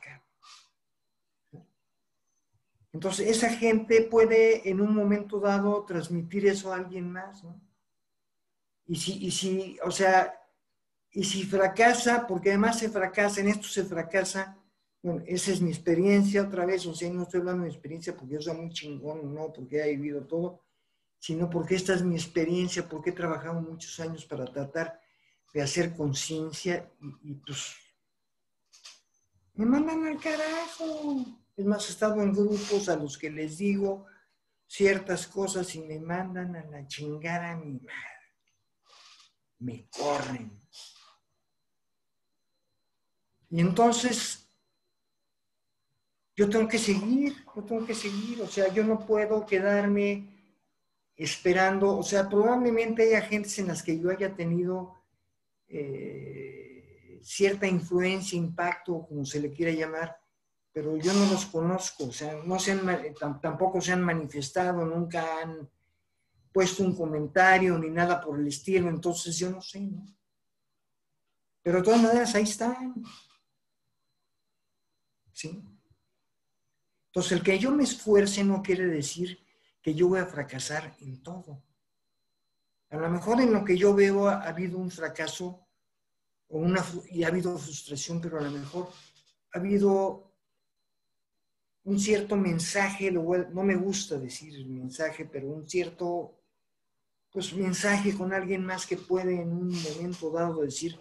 [2.91, 7.59] Entonces, esa gente puede en un momento dado transmitir eso a alguien más, ¿no?
[8.85, 10.39] Y si, y si, o sea,
[11.11, 14.57] y si fracasa, porque además se fracasa, en esto se fracasa,
[15.03, 18.15] bueno, esa es mi experiencia otra vez, o sea, no estoy hablando de mi experiencia
[18.15, 20.63] porque yo soy muy chingón, no, porque he vivido todo,
[21.19, 25.01] sino porque esta es mi experiencia, porque he trabajado muchos años para tratar
[25.53, 26.89] de hacer conciencia
[27.21, 27.75] y, pues
[29.55, 31.25] me mandan al carajo.
[31.55, 34.05] Es más, he estado en grupos a los que les digo
[34.65, 38.33] ciertas cosas y me mandan a la chingada a mi madre.
[39.59, 40.51] Me corren.
[43.49, 44.42] Y entonces,
[46.35, 50.29] yo tengo que seguir, yo tengo que seguir, o sea, yo no puedo quedarme
[51.15, 54.95] esperando, o sea, probablemente haya gentes en las que yo haya tenido
[55.67, 60.17] eh, cierta influencia, impacto, como se le quiera llamar,
[60.71, 62.75] pero yo no los conozco, o sea, no se
[63.39, 65.69] tampoco se han manifestado, nunca han
[66.51, 70.05] puesto un comentario ni nada por el estilo, entonces yo no sé, ¿no?
[71.61, 72.93] Pero de todas maneras ahí están.
[75.31, 75.72] ¿sí?
[77.13, 79.37] Entonces, el que yo me esfuerce no quiere decir
[79.83, 81.63] que yo voy a fracasar en todo.
[82.89, 85.67] A lo mejor en lo que yo veo ha, habido un fracaso
[86.47, 88.89] o una, y ha habido frustración, pero a lo mejor
[89.53, 90.33] ha habido
[91.83, 96.39] un cierto mensaje, no me gusta decir el mensaje, pero un cierto
[97.31, 100.99] pues, mensaje con alguien más que puede en un momento dado decir,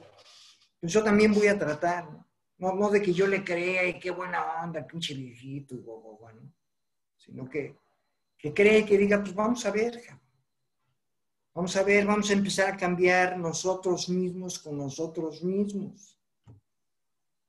[0.78, 2.31] pues yo también voy a tratar, ¿no?
[2.62, 6.52] No, de que yo le crea y qué buena onda, pinche viejito, y ¿no?
[7.16, 7.76] sino que,
[8.38, 10.00] que cree que diga, pues vamos a ver,
[11.52, 16.16] vamos a ver, vamos a empezar a cambiar nosotros mismos con nosotros mismos.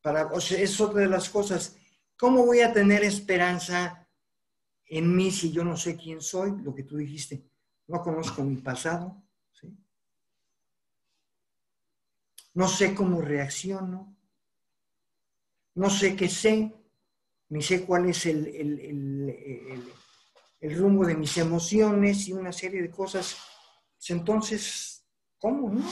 [0.02, 1.78] Para, es otra de las cosas.
[2.18, 4.08] ¿Cómo voy a tener esperanza
[4.88, 6.60] en mí si yo no sé quién soy?
[6.64, 7.44] Lo que tú dijiste,
[7.86, 9.22] no conozco mi pasado,
[12.56, 14.13] no sé cómo reacciono,
[15.76, 16.74] no sé qué sé,
[17.50, 19.84] ni sé cuál es el, el,
[20.76, 23.38] rumbo de mis emociones y una serie de cosas.
[24.08, 25.06] Entonces,
[25.38, 25.86] ¿cómo, no?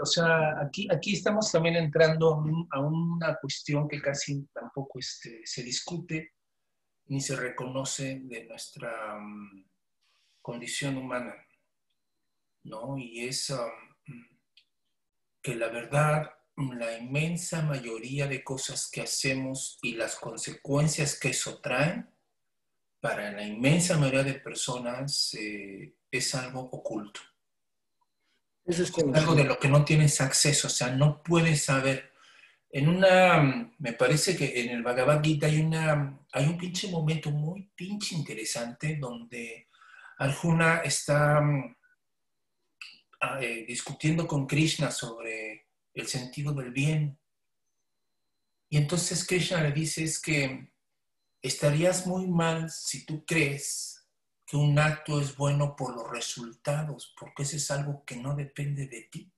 [0.00, 5.62] o sea, aquí, aquí estamos también entrando a una cuestión que casi tampoco este, se
[5.62, 6.34] discute
[7.06, 9.64] ni se reconoce de nuestra mm,
[10.42, 11.34] condición humana,
[12.64, 12.98] ¿no?
[12.98, 14.26] Y es um,
[15.40, 21.60] que la verdad la inmensa mayoría de cosas que hacemos y las consecuencias que eso
[21.60, 22.04] trae
[23.00, 27.20] para la inmensa mayoría de personas eh, es algo oculto.
[28.64, 32.12] Eso es, es algo de lo que no tienes acceso, o sea, no puedes saber.
[32.70, 37.30] En una, me parece que en el Bhagavad Gita hay, una, hay un pinche momento
[37.30, 39.68] muy pinche interesante donde
[40.18, 41.38] Arjuna está
[43.20, 45.67] ah, eh, discutiendo con Krishna sobre
[46.00, 47.18] el sentido del bien.
[48.68, 50.70] Y entonces Krishna le dice es que
[51.42, 54.06] estarías muy mal si tú crees
[54.46, 58.86] que un acto es bueno por los resultados, porque ese es algo que no depende
[58.86, 59.30] de ti.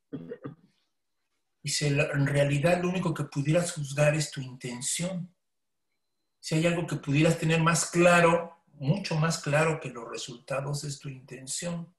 [1.63, 5.35] Dice, en realidad lo único que pudieras juzgar es tu intención.
[6.39, 10.99] Si hay algo que pudieras tener más claro, mucho más claro que los resultados, es
[10.99, 11.93] tu intención.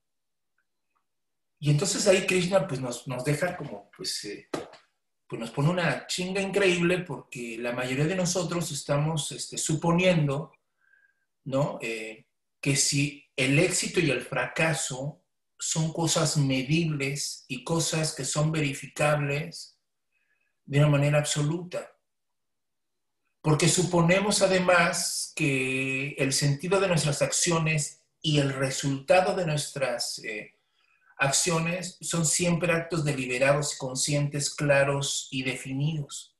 [1.63, 4.49] Y entonces ahí Krishna pues nos, deja como, pues, eh,
[5.27, 10.53] pues nos pone una chinga increíble porque la mayoría de nosotros estamos este, suponiendo,
[11.43, 11.77] ¿no?
[11.79, 12.25] Eh,
[12.59, 15.23] que si el éxito y el fracaso
[15.59, 19.77] son cosas medibles y cosas que son verificables
[20.65, 21.91] de una manera absoluta.
[23.39, 30.55] Porque suponemos además que el sentido de nuestras acciones y el resultado de nuestras eh,
[31.21, 36.35] acciones son siempre actos deliberados, conscientes, claros y definidos.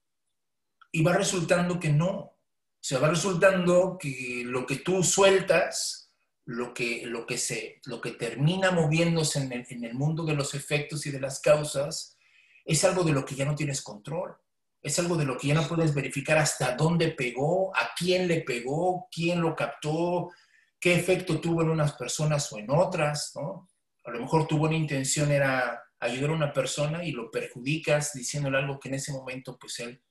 [0.92, 2.10] Y va resultando que no.
[2.10, 2.38] O
[2.84, 6.12] sea, va resultando que lo que tú sueltas,
[6.46, 10.34] lo que, lo que, se, lo que termina moviéndose en el, en el mundo de
[10.34, 12.18] los efectos y de las causas,
[12.66, 14.36] es algo de lo que ya no tienes control.
[14.82, 18.42] Es algo de lo que ya no puedes verificar hasta dónde pegó, a quién le
[18.42, 20.32] pegó, quién lo captó,
[20.80, 23.70] qué efecto tuvo en unas personas o en otras, ¿no?
[24.04, 28.58] A lo mejor tu buena intención era ayudar a una persona y lo perjudicas diciéndole
[28.58, 30.02] algo que en ese momento pues él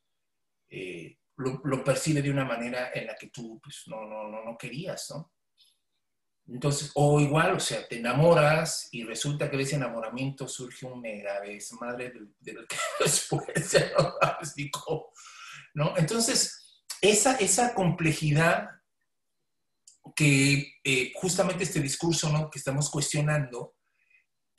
[0.69, 4.57] eh, lo, percibe de una manera en la que tú pues no, no, no, no
[4.57, 5.33] querías, ¿no?
[6.51, 11.01] Entonces, o igual, o sea, te enamoras y resulta que de ese enamoramiento surge un
[11.01, 14.17] mega desmadre del, que después se lo
[15.75, 15.97] ¿no?
[15.97, 18.69] Entonces, esa, esa complejidad
[20.17, 22.51] que eh, justamente este discurso ¿no?
[22.51, 23.77] que estamos cuestionando,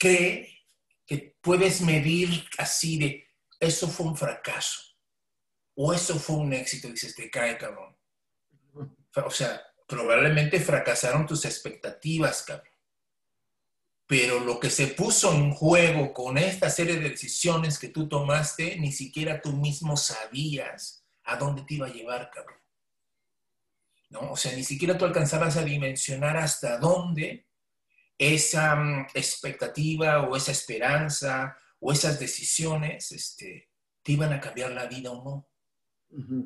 [0.02, 0.66] cree
[1.06, 3.28] que puedes medir así de,
[3.60, 4.80] eso fue un fracaso
[5.76, 7.96] o eso fue un éxito, dices, te cae, cabrón.
[9.14, 12.66] O sea, probablemente fracasaron tus expectativas, cabrón.
[14.06, 18.76] Pero lo que se puso en juego con esta serie de decisiones que tú tomaste,
[18.78, 22.58] ni siquiera tú mismo sabías a dónde te iba a llevar, cabrón.
[24.10, 24.32] ¿No?
[24.32, 27.46] O sea, ni siquiera tú alcanzabas a dimensionar hasta dónde
[28.22, 33.68] esa mm, expectativa o esa esperanza o esas decisiones este,
[34.02, 35.48] te iban a cambiar la vida o no,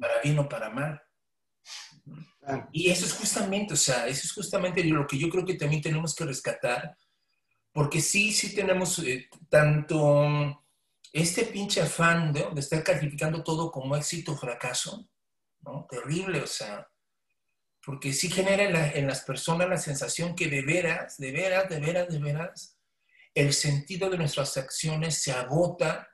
[0.01, 1.03] para bien o para mal.
[2.73, 5.83] Y eso es justamente, o sea, eso es justamente lo que yo creo que también
[5.83, 6.97] tenemos que rescatar,
[7.73, 10.65] porque sí, sí tenemos eh, tanto
[11.13, 15.11] este pinche afán de, de estar calificando todo como éxito o fracaso,
[15.61, 15.87] ¿no?
[15.91, 16.89] Terrible, o sea,
[17.87, 22.09] porque sí genera en, las personas la sensación que de veras, de veras, de veras,
[22.09, 22.77] de veras,
[23.33, 26.09] el sentido de nuestras acciones se agota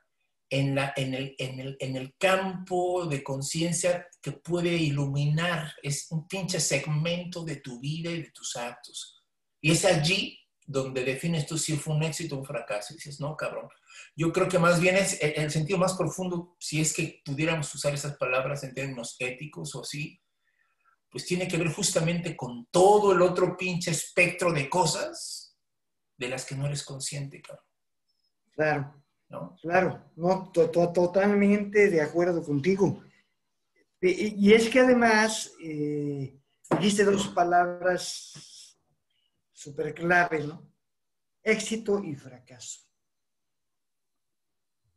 [0.51, 6.09] en, la, en, el, en, el, en el campo de conciencia que puede iluminar, es
[6.11, 9.25] un pinche segmento de tu vida y de tus actos.
[9.63, 12.93] Y es allí donde defines tú si fue un éxito o un fracaso.
[12.93, 13.71] Y dices, no, cabrón.
[14.15, 17.75] Yo creo que más bien es el, el sentido más profundo, si es que pudiéramos
[17.75, 20.22] usar esas palabras en términos éticos o así,
[21.13, 25.55] pues tiene que ver justamente con todo el otro pinche espectro de cosas
[26.17, 27.67] de las que no eres consciente, cabrón.
[28.53, 29.05] Claro.
[29.29, 29.57] ¿No?
[29.61, 33.03] Claro, no, totalmente de acuerdo contigo.
[34.01, 36.39] Y, es que además eh,
[36.79, 38.77] dijiste dos palabras
[39.53, 40.71] súper clave, ¿no?
[41.43, 42.81] Éxito y fracaso.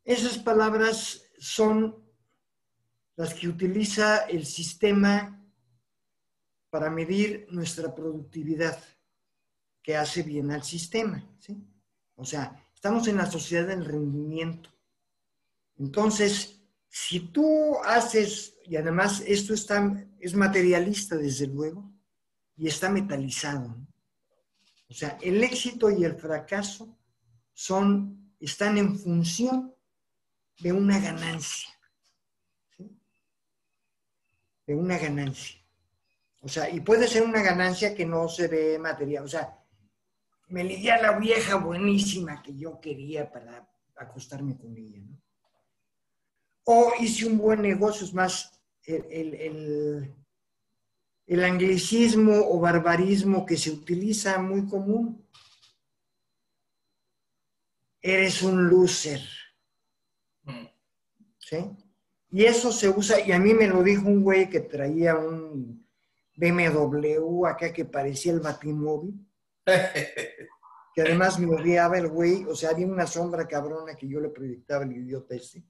[0.04, 2.04] Esas palabras son
[3.16, 5.45] las que utiliza el sistema
[6.76, 8.78] para medir nuestra productividad,
[9.82, 11.26] que hace bien al sistema.
[11.40, 11.56] ¿sí?
[12.16, 14.70] O sea, estamos en la sociedad del rendimiento.
[15.78, 16.60] Entonces,
[16.90, 21.90] si tú haces, y además esto está, es materialista desde luego,
[22.58, 23.74] y está metalizado.
[24.90, 26.94] O sea, el éxito y el fracaso
[27.54, 29.74] son, están en función
[30.60, 31.70] de una ganancia.
[34.68, 35.65] De una ganancia.
[36.46, 39.24] O sea, y puede ser una ganancia que no se ve material.
[39.24, 39.60] O sea,
[40.50, 45.20] me ligué a la vieja buenísima que yo quería para acostarme con ella, ¿no?
[46.66, 50.14] O hice un buen negocio, es más, el,
[51.26, 55.28] el anglicismo o barbarismo que se utiliza muy común.
[58.02, 59.22] Eres un loser.
[60.44, 60.66] Mm.
[61.40, 61.58] ¿Sí?
[62.30, 65.85] Y eso se usa, y a mí me lo dijo un güey que traía un
[66.36, 69.26] BMW acá que parecía el Batimóvil,
[69.66, 74.30] que además me odiaba el güey, o sea, había una sombra cabrona que yo le
[74.30, 75.66] proyectaba el idiota este.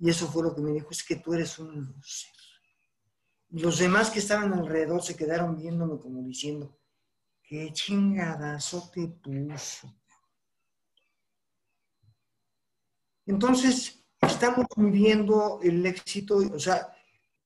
[0.00, 2.32] Y eso fue lo que me dijo, es que tú eres un loser.
[3.50, 6.78] Y los demás que estaban alrededor se quedaron viéndome como diciendo,
[7.42, 9.94] qué chingadazo te puso.
[13.26, 16.94] Entonces, estamos viviendo el éxito, o sea,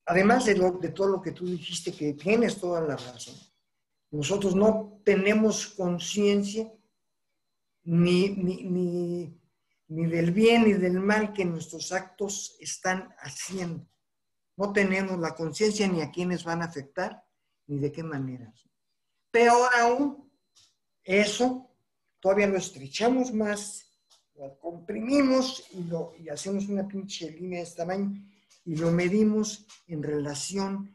[0.07, 3.35] además de, de todo lo que tú dijiste, que tienes toda la razón,
[4.11, 6.71] nosotros no tenemos conciencia
[7.85, 9.41] ni, ni, ni,
[9.89, 13.87] ni, del bien ni del mal que nuestros actos están haciendo.
[14.57, 17.25] No tenemos la conciencia ni a quiénes van a afectar,
[17.67, 18.53] ni de qué manera.
[19.31, 20.31] Peor aún,
[21.03, 21.71] eso
[22.21, 23.87] todavía lo estrechamos más,
[24.35, 28.32] lo comprimimos y, lo, y hacemos una pinche línea de este tamaño
[28.65, 30.95] y lo medimos en relación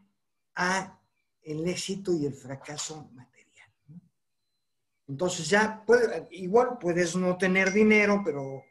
[0.55, 0.99] a
[1.41, 3.71] el éxito y el fracaso material.
[5.07, 8.63] Entonces ya, puede, igual puedes no tener dinero, pero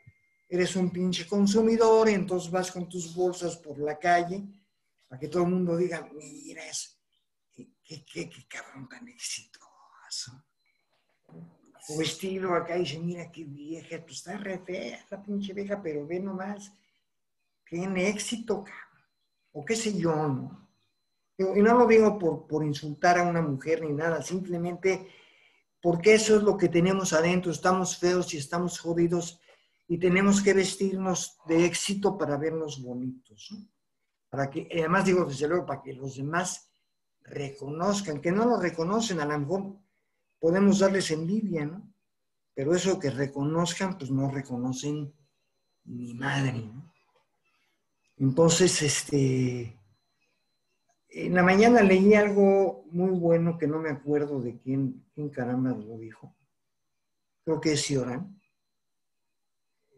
[0.49, 4.45] eres un pinche consumidor y entonces vas con tus bolsas por la calle
[5.09, 6.63] para que todo el mundo diga, mira,
[7.53, 10.45] qué, qué, qué, cabrón tan exitoso.
[11.89, 16.07] O estilo acá y dice, mira qué vieja, pues está re fea pinche vieja, pero
[16.07, 16.73] ve nomás,
[17.69, 18.86] tiene éxito, cabrón.
[19.57, 20.69] O qué sé yo, ¿no?
[21.39, 25.09] Y no lo digo por, por insultar a una mujer ni nada, simplemente
[25.83, 29.41] porque eso es lo que tenemos adentro, estamos feos y estamos jodidos
[29.87, 33.49] y tenemos que vestirnos de éxito para vernos bonitos.
[33.53, 33.67] ¿no?
[34.37, 36.71] para que, además digo desde luego, para que los demás
[37.23, 39.77] reconozcan, que no lo reconocen, a lo mejor
[40.39, 41.93] podemos darles envidia, ¿no?
[42.55, 45.13] Pero eso que reconozcan, pues no reconocen
[45.85, 46.93] ni madre, ¿no?
[48.19, 49.79] Entonces, este,
[51.09, 55.71] en la mañana leí algo muy bueno que no me acuerdo de quién, quién caramba
[55.71, 56.35] lo dijo.
[57.45, 58.41] Creo que es Sioran,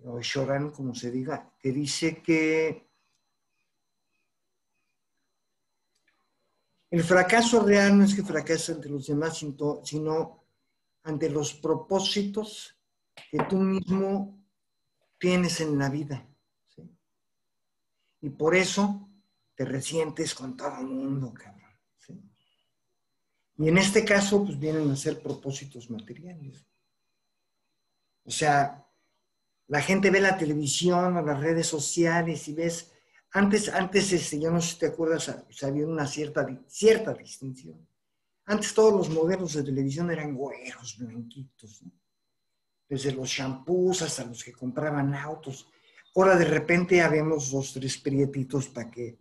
[0.04, 2.88] o Shoran, como se diga, que dice que
[6.90, 9.44] El fracaso real no es que fracase ante los demás,
[9.84, 10.44] sino
[11.02, 12.78] ante los propósitos
[13.30, 14.42] que tú mismo
[15.18, 16.26] tienes en la vida.
[18.20, 19.08] Y por eso
[19.54, 21.58] te resientes con todo el mundo, cabrón.
[23.58, 26.64] Y en este caso, pues vienen a ser propósitos materiales.
[28.24, 28.86] O sea,
[29.66, 32.92] la gente ve la televisión o las redes sociales y ves
[33.32, 35.28] antes, antes este, yo no sé si te acuerdas,
[35.62, 37.86] había una cierta, cierta distinción.
[38.46, 41.82] Antes todos los modelos de televisión eran güeros, blanquitos,
[42.88, 45.68] desde los shampoos hasta los que compraban autos.
[46.18, 49.20] Ahora de repente habemos dos, tres prietitos para que,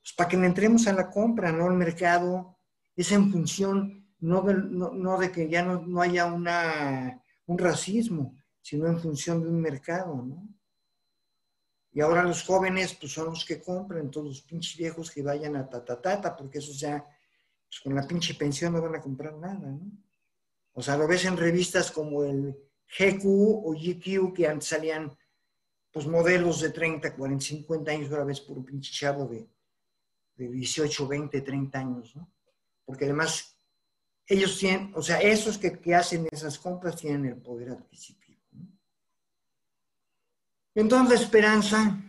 [0.00, 1.66] pues, para que entremos a la compra, ¿no?
[1.66, 2.56] El mercado
[2.96, 8.98] es en función no de, que ya no, no haya una, un racismo, sino en
[8.98, 10.48] función de un mercado, ¿no?
[11.92, 15.56] Y ahora los jóvenes, pues son los que compran, todos los pinches viejos que vayan
[15.56, 17.04] a tatatata, porque esos ya,
[17.68, 19.92] pues, con la pinche pensión no van a comprar nada, ¿no?
[20.72, 22.56] O sea, lo ves en revistas como el
[22.98, 25.14] GQ o GQ, que antes salían,
[25.94, 29.48] pues, modelos de 30, 40, 50 años, ahora ves puro pinche chavo de,
[30.34, 32.28] de 18, 20, 30 años, ¿no?
[32.84, 33.56] Porque además,
[34.26, 38.40] ellos tienen, o sea, esos que, que hacen esas compras tienen el poder adquisitivo.
[40.74, 42.02] Entonces la esperanza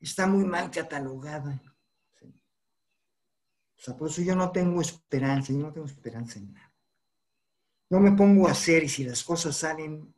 [0.00, 1.62] está muy mal catalogada.
[2.20, 6.74] O sea, por eso yo no tengo esperanza, yo no tengo esperanza en nada.
[7.88, 10.13] No me pongo a hacer y si las cosas salen,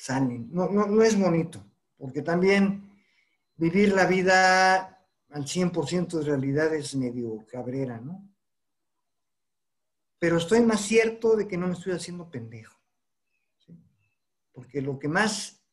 [0.00, 0.48] salen.
[0.52, 1.64] No, es bonito,
[1.96, 2.90] porque también
[3.56, 8.28] vivir la vida al 100% de realidad es medio cabrera, ¿no?
[10.18, 12.80] Pero estoy más cierto de que no me estoy haciendo pendejo
[14.60, 15.64] porque lo que más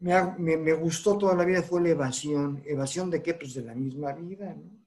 [0.00, 2.62] me, gustó toda la vida fue la evasión.
[2.66, 3.32] ¿Evasión de qué?
[3.32, 4.84] Pues de la misma vida, ¿no?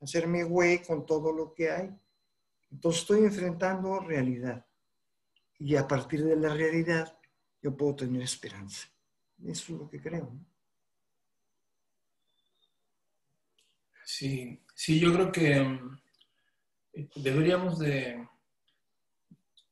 [0.00, 1.94] Hacerme güey con todo lo que hay.
[2.70, 4.64] Entonces estoy enfrentando realidad.
[5.58, 7.18] Y a partir de la realidad
[7.62, 8.88] yo puedo tener esperanza.
[9.44, 10.30] Eso es lo que creo.
[10.32, 10.46] ¿no?
[14.04, 15.98] Sí, sí, yo creo que mm,
[17.16, 18.26] deberíamos de...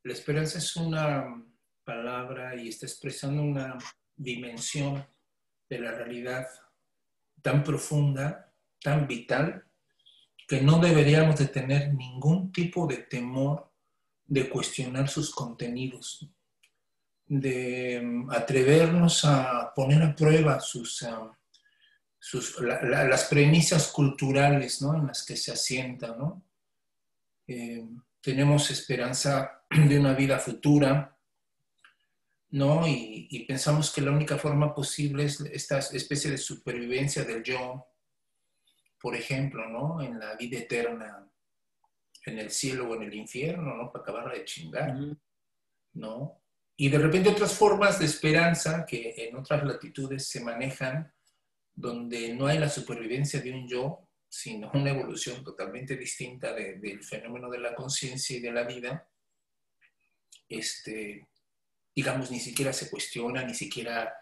[0.02, 1.42] La esperanza es una
[1.84, 3.78] palabra y está expresando una
[4.16, 5.06] dimensión
[5.68, 6.46] de la realidad
[7.40, 9.64] tan profunda, tan vital,
[10.46, 13.70] que no deberíamos de tener ningún tipo de temor
[14.26, 16.28] de cuestionar sus contenidos,
[17.40, 21.36] de atrevernos a poner a prueba sus, ah,
[22.18, 24.94] sus las premisas culturales ¿no?
[24.96, 26.14] en las que se asienta.
[26.16, 26.44] ¿no?
[27.48, 27.84] Eh,
[28.20, 31.18] tenemos esperanza de una vida futura,
[32.50, 32.86] ¿no?
[32.86, 37.84] Y, y, pensamos que la única forma posible es esta especie de supervivencia del yo,
[39.00, 40.00] por ejemplo, ¿no?
[40.00, 41.28] En la vida eterna,
[42.24, 43.90] en el cielo o en el infierno, ¿no?
[43.90, 44.96] Para acabar de chingar,
[45.94, 46.43] ¿no?
[46.76, 51.12] Y de repente otras formas de esperanza que en otras latitudes se manejan,
[51.74, 57.48] donde no hay la supervivencia de un yo, sino una evolución totalmente distinta del fenómeno
[57.48, 59.08] de la conciencia y de la vida,
[60.48, 61.28] este,
[61.94, 64.12] digamos, ni siquiera se cuestiona, ni siquiera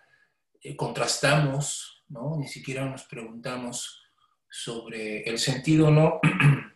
[0.61, 2.37] eh, contrastamos, ¿no?
[2.39, 4.03] ni siquiera nos preguntamos
[4.49, 6.21] sobre el sentido no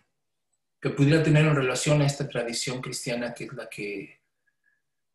[0.81, 4.23] que pudiera tener en relación a esta tradición cristiana que es la que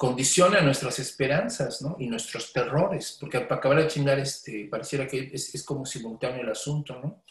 [0.01, 1.95] condiciona nuestras esperanzas ¿no?
[1.99, 6.41] y nuestros terrores, porque para acabar de chingar, este, pareciera que es, es como simultáneo
[6.41, 6.99] el asunto.
[6.99, 7.23] ¿no?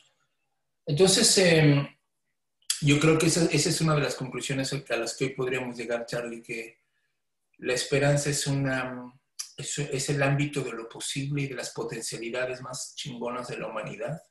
[0.86, 1.84] Entonces, em,
[2.82, 6.06] yo creo que esa, es una de las conclusiones a las que hoy podríamos llegar,
[6.06, 6.78] Charlie, que
[7.58, 9.18] la esperanza es, una,
[9.56, 14.22] es, el ámbito de lo posible y de las potencialidades más chingonas de la humanidad,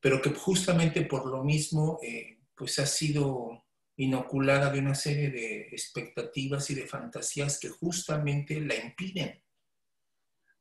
[0.00, 3.64] pero que justamente por lo mismo, eh, pues ha sido
[4.02, 9.42] inoculada de una serie de expectativas y de fantasías que justamente la impiden,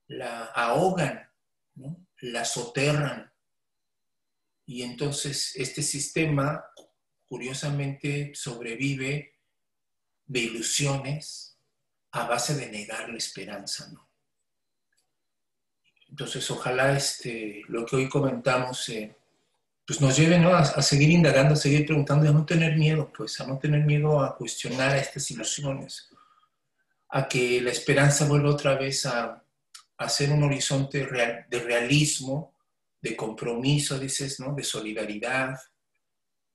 [0.08, 1.30] la ahogan,
[2.22, 3.32] la soterran.
[4.66, 6.64] Y entonces este sistema,
[7.28, 9.40] curiosamente, sobrevive
[10.26, 11.58] de ilusiones
[12.12, 13.90] a base de negar la esperanza.
[13.92, 14.10] ¿no?
[16.10, 19.18] Entonces, ojalá este, lo que hoy comentamos eh,
[19.92, 23.42] pues nos lleven a, seguir indagando, a seguir preguntando y a no tener miedo, pues
[23.42, 26.10] a no tener miedo a cuestionar estas ilusiones,
[27.10, 29.44] a que la esperanza vuelva otra vez a,
[29.98, 32.54] a ser un horizonte real, de realismo,
[33.02, 34.56] de compromiso, dices, ¿no?
[34.56, 35.60] De solidaridad,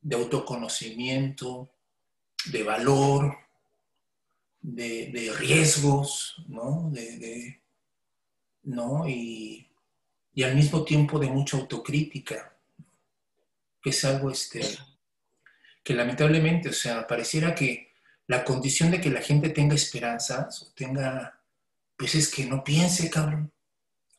[0.00, 1.74] de autoconocimiento,
[2.46, 3.36] de valor,
[4.62, 6.88] de, riesgos, ¿no?
[6.90, 7.60] De,
[8.62, 9.06] ¿no?
[9.06, 9.68] Y,
[10.32, 12.55] y al mismo tiempo de mucha autocrítica
[13.88, 14.62] es algo este,
[15.84, 17.92] que lamentablemente, o sea, pareciera que
[18.26, 21.40] la condición de que la gente tenga esperanzas o tenga,
[21.96, 23.52] pues es que no piense, cabrón.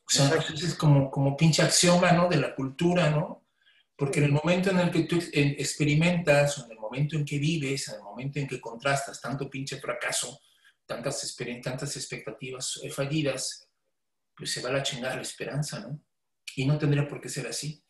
[0.06, 2.28] O sea, es como, como pinche axioma, ¿no?
[2.28, 3.46] De la cultura, ¿no?
[3.94, 7.38] Porque en el momento en el que tú experimentas, o en el momento en que
[7.38, 10.40] vives, en el momento en que contrastas tanto pinche fracaso,
[10.86, 13.68] tantas, tantas expectativas fallidas,
[14.34, 16.00] pues se va a la chingada la esperanza, ¿no?
[16.56, 17.84] Y no tendría por qué ser así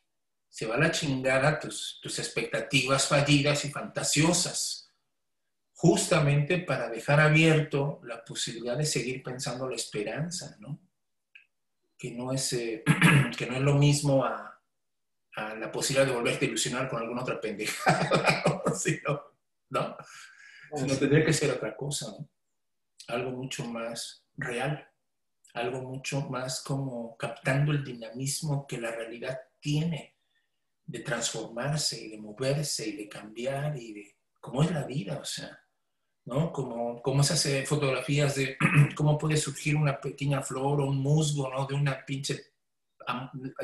[0.48, 4.92] se va a la chingada tus, tus expectativas fallidas y fantasiosas,
[5.74, 10.80] justamente para dejar abierto la posibilidad de seguir pensando la esperanza, ¿no?
[11.96, 12.82] Que no es, eh,
[13.38, 14.44] que no es lo mismo a,
[15.36, 18.74] la posibilidad de volverte a ilusionar con alguna otra pendejada, ¿no?
[18.74, 19.22] Sino,
[19.70, 19.96] ¿no?
[20.74, 22.28] Sino tendría que ser otra cosa, ¿no?
[23.06, 24.90] Algo mucho más real,
[25.54, 30.17] algo mucho más como captando el dinamismo que la realidad tiene
[30.88, 35.24] de transformarse y de moverse y de cambiar y de cómo es la vida, o
[35.24, 35.62] sea,
[36.24, 36.50] ¿no?
[36.50, 38.56] Como, cómo se hace fotografías de
[38.96, 41.66] cómo puede surgir una pequeña flor o un musgo, ¿no?
[41.66, 42.40] De una pinche,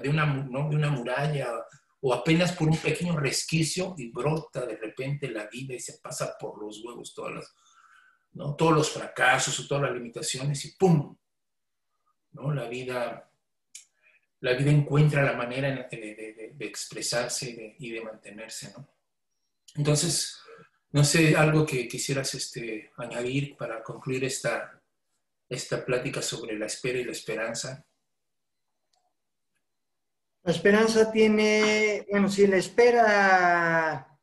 [0.02, 0.68] de una, ¿no?
[0.68, 1.48] de una muralla
[2.02, 6.36] o apenas por un pequeño resquicio y brota de repente la vida y se pasa
[6.38, 7.54] por los huevos todas las,
[8.32, 8.54] ¿no?
[8.54, 11.16] todos los fracasos o todas las limitaciones y ¡pum!
[12.32, 12.52] ¿no?
[12.52, 13.30] La vida
[14.45, 18.86] la vida encuentra la manera de, expresarse y de, mantenerse, ¿no?
[19.74, 20.38] Entonces,
[20.90, 24.82] no sé, algo que quisieras este, añadir para concluir esta,
[25.49, 27.86] esta plática sobre la espera y la esperanza.
[30.42, 34.18] La esperanza tiene, bueno, si la espera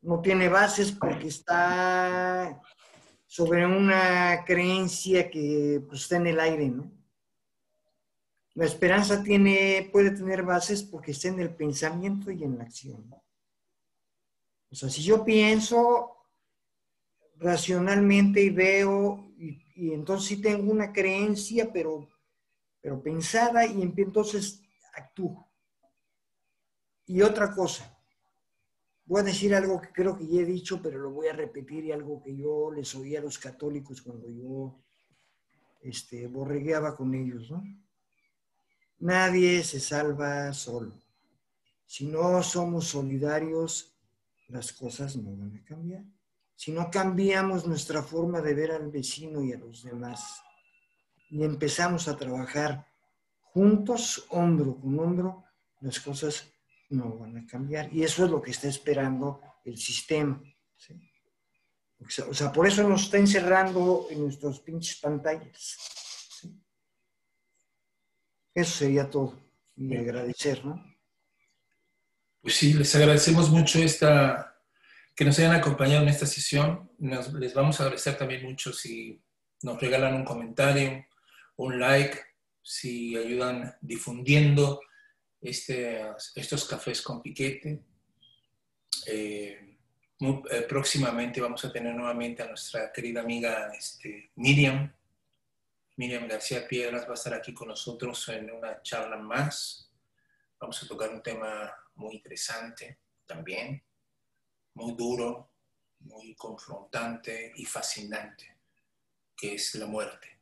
[0.00, 2.58] no tiene bases porque está
[3.26, 6.97] sobre una creencia que pues, está en el aire, ¿no?
[8.58, 13.08] La esperanza tiene, puede tener bases porque está en el pensamiento y en la acción.
[14.68, 16.16] O sea, si yo pienso
[17.36, 22.08] racionalmente y veo, y, entonces sí tengo una creencia, pero,
[22.80, 24.60] pero pensada, y entonces
[24.92, 25.48] actúo.
[27.06, 27.96] Y otra cosa,
[29.04, 31.84] voy a decir algo que creo que ya he dicho, pero lo voy a repetir
[31.84, 34.82] y algo que yo les oí a los católicos cuando yo
[35.80, 37.62] este, borregueaba con ellos, ¿no?
[39.00, 40.92] Nadie se salva solo.
[41.86, 43.94] Si no somos solidarios,
[44.48, 46.04] las cosas no van a cambiar.
[46.54, 50.42] Si no cambiamos nuestra forma de ver al vecino y a los demás
[51.30, 52.86] y empezamos a trabajar
[53.40, 55.44] juntos, hombro con hombro,
[55.80, 56.50] las cosas
[56.90, 57.92] no van a cambiar.
[57.92, 60.42] Y eso es lo que está esperando el sistema.
[62.28, 65.76] O sea, por eso nos está encerrando en nuestras pinches pantallas.
[68.58, 69.38] Eso sería todo.
[69.76, 70.84] Y agradecer, ¿no?
[72.40, 74.56] Pues sí, les agradecemos mucho esta,
[75.14, 76.90] que nos hayan acompañado en esta sesión.
[76.98, 79.22] les vamos a agradecer también mucho si
[79.62, 81.06] nos regalan un comentario,
[81.54, 82.18] un like,
[82.60, 84.80] si ayudan difundiendo
[85.40, 86.02] este,
[86.34, 87.80] estos cafés con piquete.
[89.06, 89.76] Eh,
[90.20, 94.92] eh, próximamente vamos a tener nuevamente a nuestra querida amiga este, Miriam.
[95.98, 99.90] Miriam García Piedras va a estar aquí con nosotros en una charla más.
[100.60, 103.82] Vamos a tocar un tema muy interesante también,
[104.74, 105.50] muy duro,
[105.98, 108.58] muy confrontante y fascinante,
[109.36, 110.38] que es la muerte.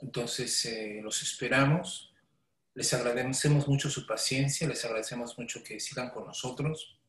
[0.00, 2.14] Entonces, eh, los esperamos.
[2.74, 7.00] Les agradecemos mucho su paciencia, les agradecemos mucho que sigan con nosotros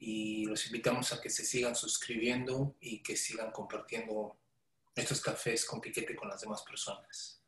[0.00, 4.41] y los invitamos a que se sigan suscribiendo y que sigan compartiendo
[4.94, 7.42] estos cafés con piquete con las demás personas.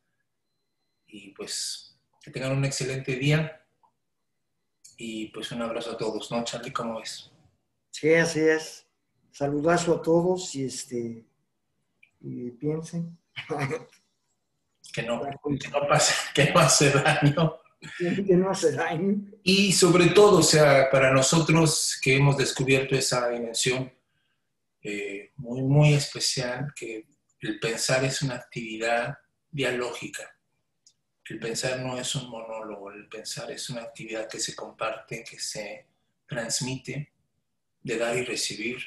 [1.07, 3.63] Y pues que tengan un excelente día
[4.97, 6.73] y pues un abrazo a todos, ¿no, Charlie?
[6.73, 7.31] ¿Cómo es?
[7.91, 8.87] Sí, así es.
[9.31, 11.25] Saludazo a todos y este
[12.21, 13.17] y piensen
[14.93, 15.21] que no,
[15.59, 17.59] que no pase, que no hace daño.
[17.99, 19.15] Que no hace daño.
[19.43, 23.93] Y sobre todo, o sea, para nosotros que hemos descubierto esa dimensión
[24.81, 27.05] eh, muy, muy especial, que
[27.45, 29.17] el pensar es una actividad
[29.51, 30.35] dialógica.
[31.25, 35.39] El pensar no es un monólogo, el pensar es una actividad que se comparte, que
[35.39, 35.87] se
[36.25, 37.13] transmite,
[37.81, 38.77] de dar y recibir,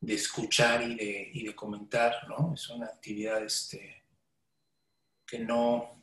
[0.00, 2.54] de escuchar y de, comentar, ¿no?
[2.54, 4.04] Es una actividad este,
[5.26, 6.02] que no,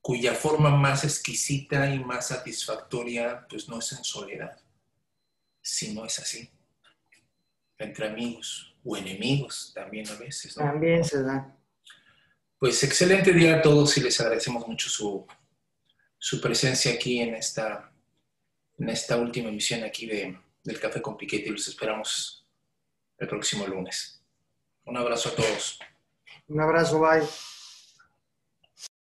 [0.00, 4.58] cuya forma más exquisita y más satisfactoria, pues no es en soledad,
[5.60, 6.50] sino es así,
[7.78, 10.54] entre amigos o enemigos también a veces.
[10.54, 11.54] También se da.
[12.58, 15.26] Pues excelente día a todos y les agradecemos mucho su,
[16.16, 17.92] su presencia aquí en esta,
[18.78, 22.46] en esta última emisión aquí de, del Café con Piquete y los esperamos
[23.18, 24.22] el próximo lunes.
[24.84, 25.80] Un abrazo a todos.
[26.48, 27.26] Un abrazo, bye.